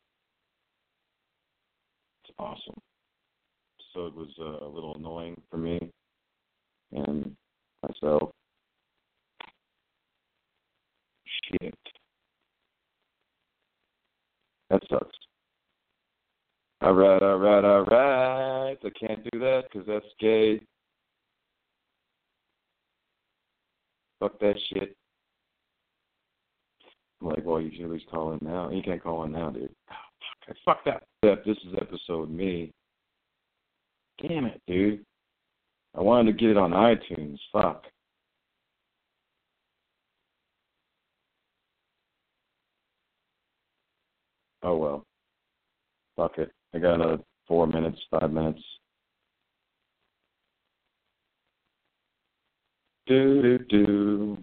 It's 2.24 2.34
awesome. 2.38 2.80
So 3.92 4.06
it 4.06 4.14
was 4.14 4.28
uh, 4.38 4.64
a 4.64 4.68
little 4.68 4.94
annoying 4.96 5.40
for 5.50 5.56
me 5.56 5.90
and 6.92 7.34
myself. 7.82 8.30
Shit. 11.50 11.78
That 14.70 14.82
sucks. 14.90 15.16
All 16.80 16.94
right, 16.94 17.22
all 17.22 17.38
right, 17.38 17.64
all 17.64 17.84
right. 17.84 18.76
I 18.82 18.90
can't 18.98 19.22
do 19.30 19.38
that 19.40 19.64
because 19.70 19.86
that's 19.86 20.04
gay. 20.20 20.60
Fuck 24.20 24.38
that 24.40 24.54
shit. 24.72 24.96
I'm 27.20 27.28
like, 27.28 27.44
well, 27.44 27.60
you 27.60 27.70
should 27.72 27.86
at 27.86 27.90
least 27.90 28.10
call 28.10 28.32
in 28.32 28.38
now. 28.42 28.70
You 28.70 28.82
can't 28.82 29.02
call 29.02 29.24
in 29.24 29.32
now, 29.32 29.50
dude. 29.50 29.70
Oh, 29.90 30.54
fuck 30.64 30.84
that. 30.84 31.04
This 31.22 31.56
is 31.58 31.74
episode 31.80 32.30
me. 32.30 32.72
Damn 34.20 34.46
it, 34.46 34.60
dude. 34.66 35.04
I 35.96 36.00
wanted 36.00 36.32
to 36.32 36.38
get 36.38 36.50
it 36.50 36.56
on 36.56 36.72
iTunes. 36.72 37.38
Fuck. 37.52 37.84
Oh 44.64 44.76
well. 44.78 45.06
Fuck 46.16 46.38
it. 46.38 46.50
I 46.72 46.78
got 46.78 46.94
another 46.94 47.18
four 47.46 47.66
minutes, 47.66 48.00
five 48.10 48.32
minutes. 48.32 48.62
Do 53.06 53.42
do 53.42 53.58
do. 53.68 54.38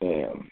Damn. 0.00 0.48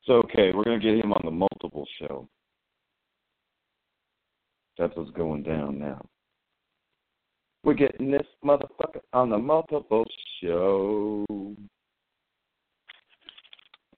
okay, 0.11 0.51
we're 0.53 0.63
gonna 0.63 0.79
get 0.79 1.03
him 1.03 1.13
on 1.13 1.21
the 1.23 1.31
multiple 1.31 1.87
show. 1.99 2.27
That's 4.77 4.95
what's 4.95 5.11
going 5.11 5.43
down 5.43 5.79
now. 5.79 6.01
We're 7.63 7.73
getting 7.75 8.09
this 8.09 8.25
motherfucker 8.43 9.01
on 9.13 9.29
the 9.29 9.37
multiple 9.37 10.05
show. 10.41 11.25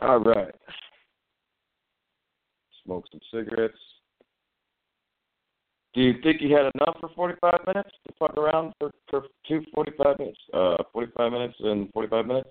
All 0.01 0.19
right. 0.19 0.53
Smoke 2.83 3.05
some 3.11 3.21
cigarettes. 3.31 3.77
Do 5.93 6.01
you 6.01 6.15
think 6.23 6.41
he 6.41 6.51
had 6.51 6.71
enough 6.75 6.97
for 6.99 7.09
45 7.15 7.53
minutes 7.67 7.91
to 8.07 8.13
fuck 8.19 8.35
around 8.35 8.73
for, 8.79 8.91
for 9.09 9.23
two 9.47 9.61
45 9.73 10.19
minutes? 10.19 10.39
Uh, 10.53 10.77
45 10.91 11.31
minutes 11.31 11.55
and 11.59 11.89
45 11.93 12.25
minutes? 12.25 12.49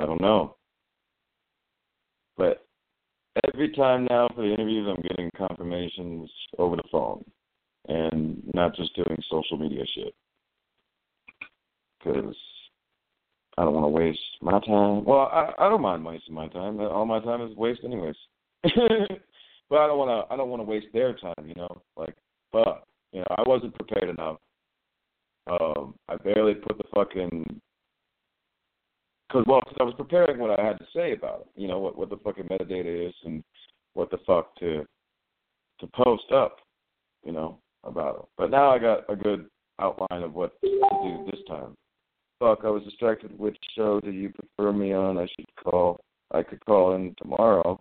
I 0.00 0.06
don't 0.06 0.20
know. 0.20 0.56
But 2.40 2.64
every 3.52 3.70
time 3.72 4.06
now 4.08 4.30
for 4.34 4.40
the 4.40 4.54
interviews, 4.54 4.88
I'm 4.88 5.02
getting 5.02 5.30
confirmations 5.36 6.30
over 6.56 6.74
the 6.74 6.82
phone 6.90 7.22
and 7.86 8.42
not 8.54 8.74
just 8.74 8.96
doing 8.96 9.18
social 9.30 9.58
media 9.58 9.84
shit. 9.94 10.14
Because 11.98 12.34
I 13.58 13.64
don't 13.64 13.74
want 13.74 13.84
to 13.84 13.88
waste 13.88 14.18
my 14.40 14.58
time. 14.60 15.04
Well, 15.04 15.28
I, 15.30 15.52
I 15.58 15.68
don't 15.68 15.82
mind 15.82 16.02
wasting 16.02 16.34
my 16.34 16.48
time. 16.48 16.80
All 16.80 17.04
my 17.04 17.20
time 17.20 17.42
is 17.42 17.54
waste, 17.58 17.82
anyways. 17.84 18.16
but 18.62 18.70
I 18.72 19.86
don't 19.86 19.98
want 19.98 20.26
to. 20.26 20.32
I 20.32 20.36
don't 20.38 20.48
want 20.48 20.60
to 20.60 20.64
waste 20.64 20.86
their 20.94 21.12
time. 21.12 21.44
You 21.44 21.54
know, 21.56 21.82
like, 21.94 22.16
fuck. 22.52 22.86
You 23.12 23.20
know, 23.20 23.36
I 23.36 23.42
wasn't 23.46 23.74
prepared 23.74 24.08
enough. 24.08 24.38
Um, 25.46 25.94
I 26.08 26.16
barely 26.16 26.54
put 26.54 26.78
the 26.78 26.84
fucking 26.94 27.60
because 29.30 29.46
well, 29.46 29.60
cause 29.62 29.76
I 29.80 29.84
was 29.84 29.94
preparing 29.96 30.38
what 30.38 30.58
I 30.58 30.64
had 30.64 30.78
to 30.78 30.86
say 30.94 31.12
about 31.12 31.40
it. 31.40 31.60
You 31.60 31.68
know 31.68 31.78
what 31.78 31.96
what 31.96 32.10
the 32.10 32.16
fucking 32.16 32.48
metadata 32.48 33.08
is 33.08 33.14
and 33.24 33.44
what 33.94 34.10
the 34.10 34.18
fuck 34.26 34.56
to 34.56 34.84
to 35.80 35.86
post 35.94 36.32
up. 36.32 36.56
You 37.24 37.32
know 37.32 37.58
about 37.84 38.16
it. 38.16 38.28
But 38.36 38.50
now 38.50 38.70
I 38.70 38.78
got 38.78 39.04
a 39.08 39.16
good 39.16 39.46
outline 39.78 40.22
of 40.22 40.34
what 40.34 40.60
to 40.60 40.68
do 40.68 41.30
this 41.30 41.40
time. 41.46 41.74
Fuck, 42.40 42.60
I 42.64 42.70
was 42.70 42.82
distracted. 42.84 43.38
Which 43.38 43.56
show 43.76 44.00
do 44.00 44.10
you 44.10 44.30
prefer 44.30 44.72
me 44.72 44.92
on? 44.92 45.18
I 45.18 45.26
should 45.26 45.46
call. 45.62 46.00
I 46.32 46.42
could 46.42 46.64
call 46.64 46.94
in 46.94 47.14
tomorrow. 47.18 47.78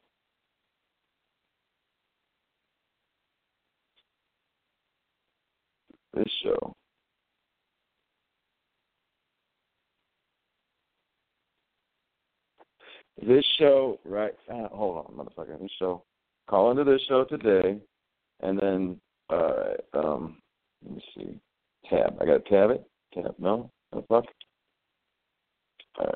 This 6.14 6.26
show. 6.43 6.74
This 13.26 13.46
show, 13.58 14.00
right? 14.06 14.34
Uh, 14.50 14.70
hold 14.70 15.06
on, 15.06 15.14
motherfucker. 15.14 15.60
This 15.60 15.72
show. 15.78 16.04
Call 16.48 16.72
into 16.72 16.84
this 16.84 17.02
show 17.08 17.26
today, 17.26 17.78
and 18.42 18.58
then, 18.60 19.00
all 19.30 19.38
right. 19.38 19.80
Um, 19.94 20.42
let 20.84 20.96
me 20.96 21.04
see. 21.16 21.40
Tab. 21.90 22.18
I 22.22 22.26
got 22.26 22.46
to 22.46 22.50
tab 22.50 22.72
it. 22.72 22.90
Tab. 23.14 23.36
No. 23.38 23.70
Fuck. 23.92 24.26
All 25.98 26.06
right. 26.06 26.16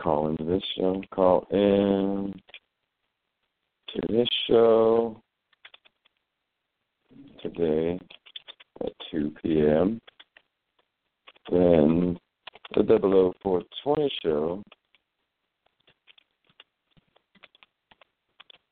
Call 0.00 0.28
into 0.28 0.44
this 0.44 0.62
show. 0.76 1.02
Call 1.12 1.46
in 1.50 2.34
to 3.94 4.12
this 4.12 4.28
show 4.48 5.20
today 7.42 7.98
at 8.84 8.92
2 9.10 9.34
p.m. 9.42 10.00
Then 11.50 12.18
the 12.74 12.82
00420 12.82 14.10
show 14.22 14.62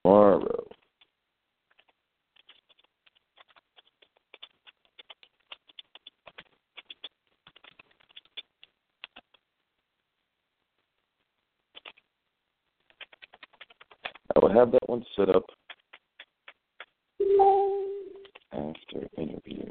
tomorrow. 0.03 0.67
I 14.35 14.41
will 14.41 14.53
have 14.53 14.73
that 14.73 14.89
one 14.89 15.05
set 15.17 15.29
up 15.29 15.45
after 18.53 19.09
interview. 19.17 19.71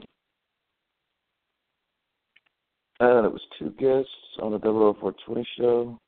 And 3.04 3.26
it 3.26 3.34
was 3.34 3.42
two 3.60 3.72
guests 3.72 4.10
on 4.42 4.52
the 4.54 4.60
00420 4.60 5.46
show. 5.58 6.00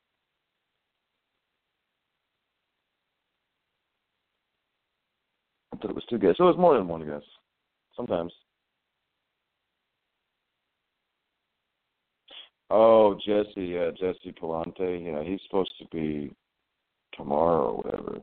said 5.85 5.91
it 5.91 5.95
was 5.95 6.05
two 6.09 6.17
guests. 6.17 6.37
So 6.37 6.45
it 6.45 6.47
was 6.47 6.57
more 6.57 6.77
than 6.77 6.87
one 6.87 7.05
guest. 7.05 7.25
Sometimes. 7.95 8.31
Oh, 12.69 13.19
Jesse, 13.25 13.65
yeah, 13.65 13.91
Jesse 13.91 14.33
Palante. 14.41 15.05
Yeah, 15.05 15.23
he's 15.23 15.39
supposed 15.47 15.73
to 15.79 15.85
be 15.91 16.33
tomorrow 17.13 17.73
or 17.73 17.77
whatever. 17.83 18.21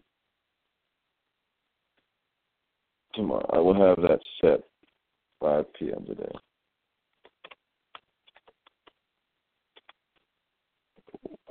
Tomorrow. 3.15 3.51
I 3.53 3.59
will 3.59 3.75
have 3.75 3.97
that 3.99 4.21
set 4.41 4.61
5 5.41 5.65
p.m. 5.75 6.05
today. 6.07 6.33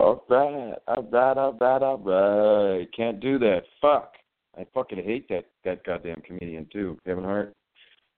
All 0.01 0.25
right, 0.29 0.73
all 0.87 1.03
right, 1.11 1.37
all 1.37 1.53
right, 1.61 1.83
all 1.83 2.77
right. 2.77 2.87
Can't 2.91 3.19
do 3.19 3.37
that. 3.37 3.61
Fuck. 3.79 4.15
I 4.57 4.65
fucking 4.73 4.97
hate 5.03 5.29
that 5.29 5.45
that 5.63 5.83
goddamn 5.83 6.21
comedian 6.21 6.67
too, 6.73 6.97
Kevin 7.05 7.23
Hart. 7.23 7.53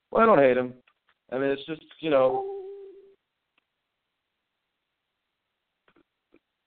Well, 0.09 0.23
I 0.23 0.25
don't 0.25 0.39
hate 0.39 0.55
him. 0.55 0.73
I 1.33 1.37
mean, 1.37 1.49
it's 1.49 1.65
just 1.65 1.81
you 1.99 2.09
know, 2.09 2.45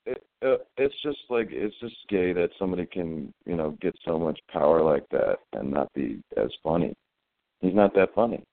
it, 0.04 0.22
uh, 0.44 0.56
it's 0.76 0.94
just 1.02 1.18
like 1.30 1.48
it's 1.50 1.74
just 1.80 1.96
gay 2.10 2.34
that 2.34 2.50
somebody 2.58 2.84
can 2.84 3.32
you 3.46 3.56
know 3.56 3.74
get 3.80 3.96
so 4.04 4.18
much 4.18 4.38
power 4.52 4.82
like 4.82 5.08
that 5.12 5.38
and 5.54 5.70
not 5.70 5.90
be 5.94 6.20
as 6.36 6.50
funny. 6.62 6.94
He's 7.62 7.74
not 7.74 7.94
that 7.94 8.14
funny. 8.14 8.44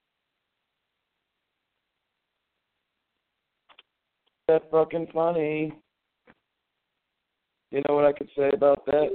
That 4.48 4.70
fucking 4.70 5.08
funny. 5.12 5.74
You 7.74 7.82
know 7.88 7.96
what 7.96 8.04
I 8.04 8.12
could 8.12 8.28
say 8.38 8.50
about 8.52 8.86
that? 8.86 9.08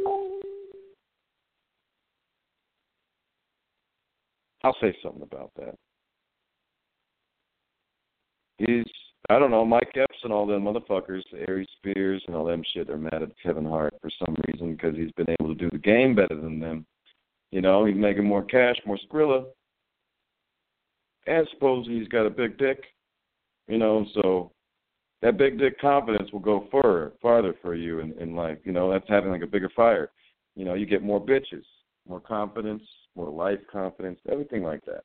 I'll 4.66 4.76
say 4.82 4.93
something 5.01 5.22
about 5.22 5.51
that. 5.55 5.76
He's, 8.57 8.84
I 9.30 9.39
don't 9.39 9.51
know, 9.51 9.64
Mike 9.64 9.93
Epps 9.95 10.18
and 10.24 10.34
all 10.34 10.45
them 10.45 10.64
motherfuckers, 10.64 11.22
Aries 11.47 11.70
Spears 11.78 12.22
and 12.28 12.36
all 12.36 12.43
them 12.43 12.62
shit—they're 12.74 12.97
mad 12.97 13.24
at 13.24 13.30
Kevin 13.41 13.64
Hart 13.64 13.93
for 14.01 14.10
some 14.20 14.36
reason 14.49 14.76
because 14.76 14.97
he's 14.97 15.14
been 15.14 15.34
able 15.39 15.55
to 15.55 15.57
do 15.57 15.70
the 15.72 15.78
game 15.78 16.14
better 16.14 16.36
than 16.36 16.60
them. 16.60 16.86
You 17.51 17.62
know, 17.62 17.86
he's 17.86 17.95
making 17.95 18.26
more 18.26 18.43
cash, 18.43 18.76
more 18.86 18.99
Skrilla. 19.10 19.45
And 21.28 21.47
suppose 21.53 21.88
he's 21.88 22.10
got 22.10 22.26
a 22.26 22.30
big 22.30 22.57
dick. 22.57 22.84
You 23.70 23.78
know, 23.78 24.05
so 24.16 24.51
that 25.22 25.38
big 25.38 25.59
dick 25.59 25.80
confidence 25.80 26.32
will 26.32 26.39
go 26.39 26.67
further, 26.72 27.13
farther 27.22 27.53
for 27.61 27.76
you 27.76 27.99
in, 27.99 28.13
in 28.20 28.36
life. 28.36 28.57
You 28.63 28.72
know, 28.72 28.91
that's 28.91 29.07
having 29.09 29.32
like 29.32 29.43
a 29.43 29.47
bigger 29.47 29.70
fire. 29.76 30.11
You 30.55 30.65
know, 30.65 30.74
you 30.74 30.86
get 30.86 31.03
more 31.03 31.24
bitches, 31.24 31.63
more 32.07 32.20
confidence, 32.20 32.84
more 33.15 33.30
life 33.30 33.59
confidence, 33.72 34.20
everything 34.32 34.63
like 34.63 34.84
that. 34.86 35.03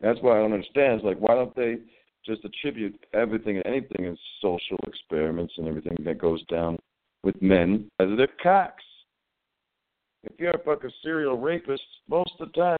That's 0.00 0.18
why 0.20 0.36
I 0.36 0.42
don't 0.42 0.52
understand. 0.52 0.94
It's 0.94 1.04
like 1.04 1.18
why 1.18 1.34
don't 1.34 1.54
they 1.56 1.76
just 2.24 2.44
attribute 2.44 2.98
everything 3.14 3.56
and 3.56 3.66
anything 3.66 4.04
in 4.04 4.18
social 4.42 4.78
experiments 4.86 5.54
and 5.56 5.68
everything 5.68 5.96
that 6.04 6.18
goes 6.18 6.44
down 6.46 6.78
with 7.22 7.40
men 7.40 7.88
as 8.00 8.08
their 8.16 8.28
cocks. 8.42 8.84
If 10.24 10.32
you're 10.38 10.50
a 10.50 10.64
fucking 10.64 10.90
serial 11.02 11.38
rapist, 11.38 11.82
most 12.08 12.32
of 12.40 12.48
the 12.48 12.60
time 12.60 12.76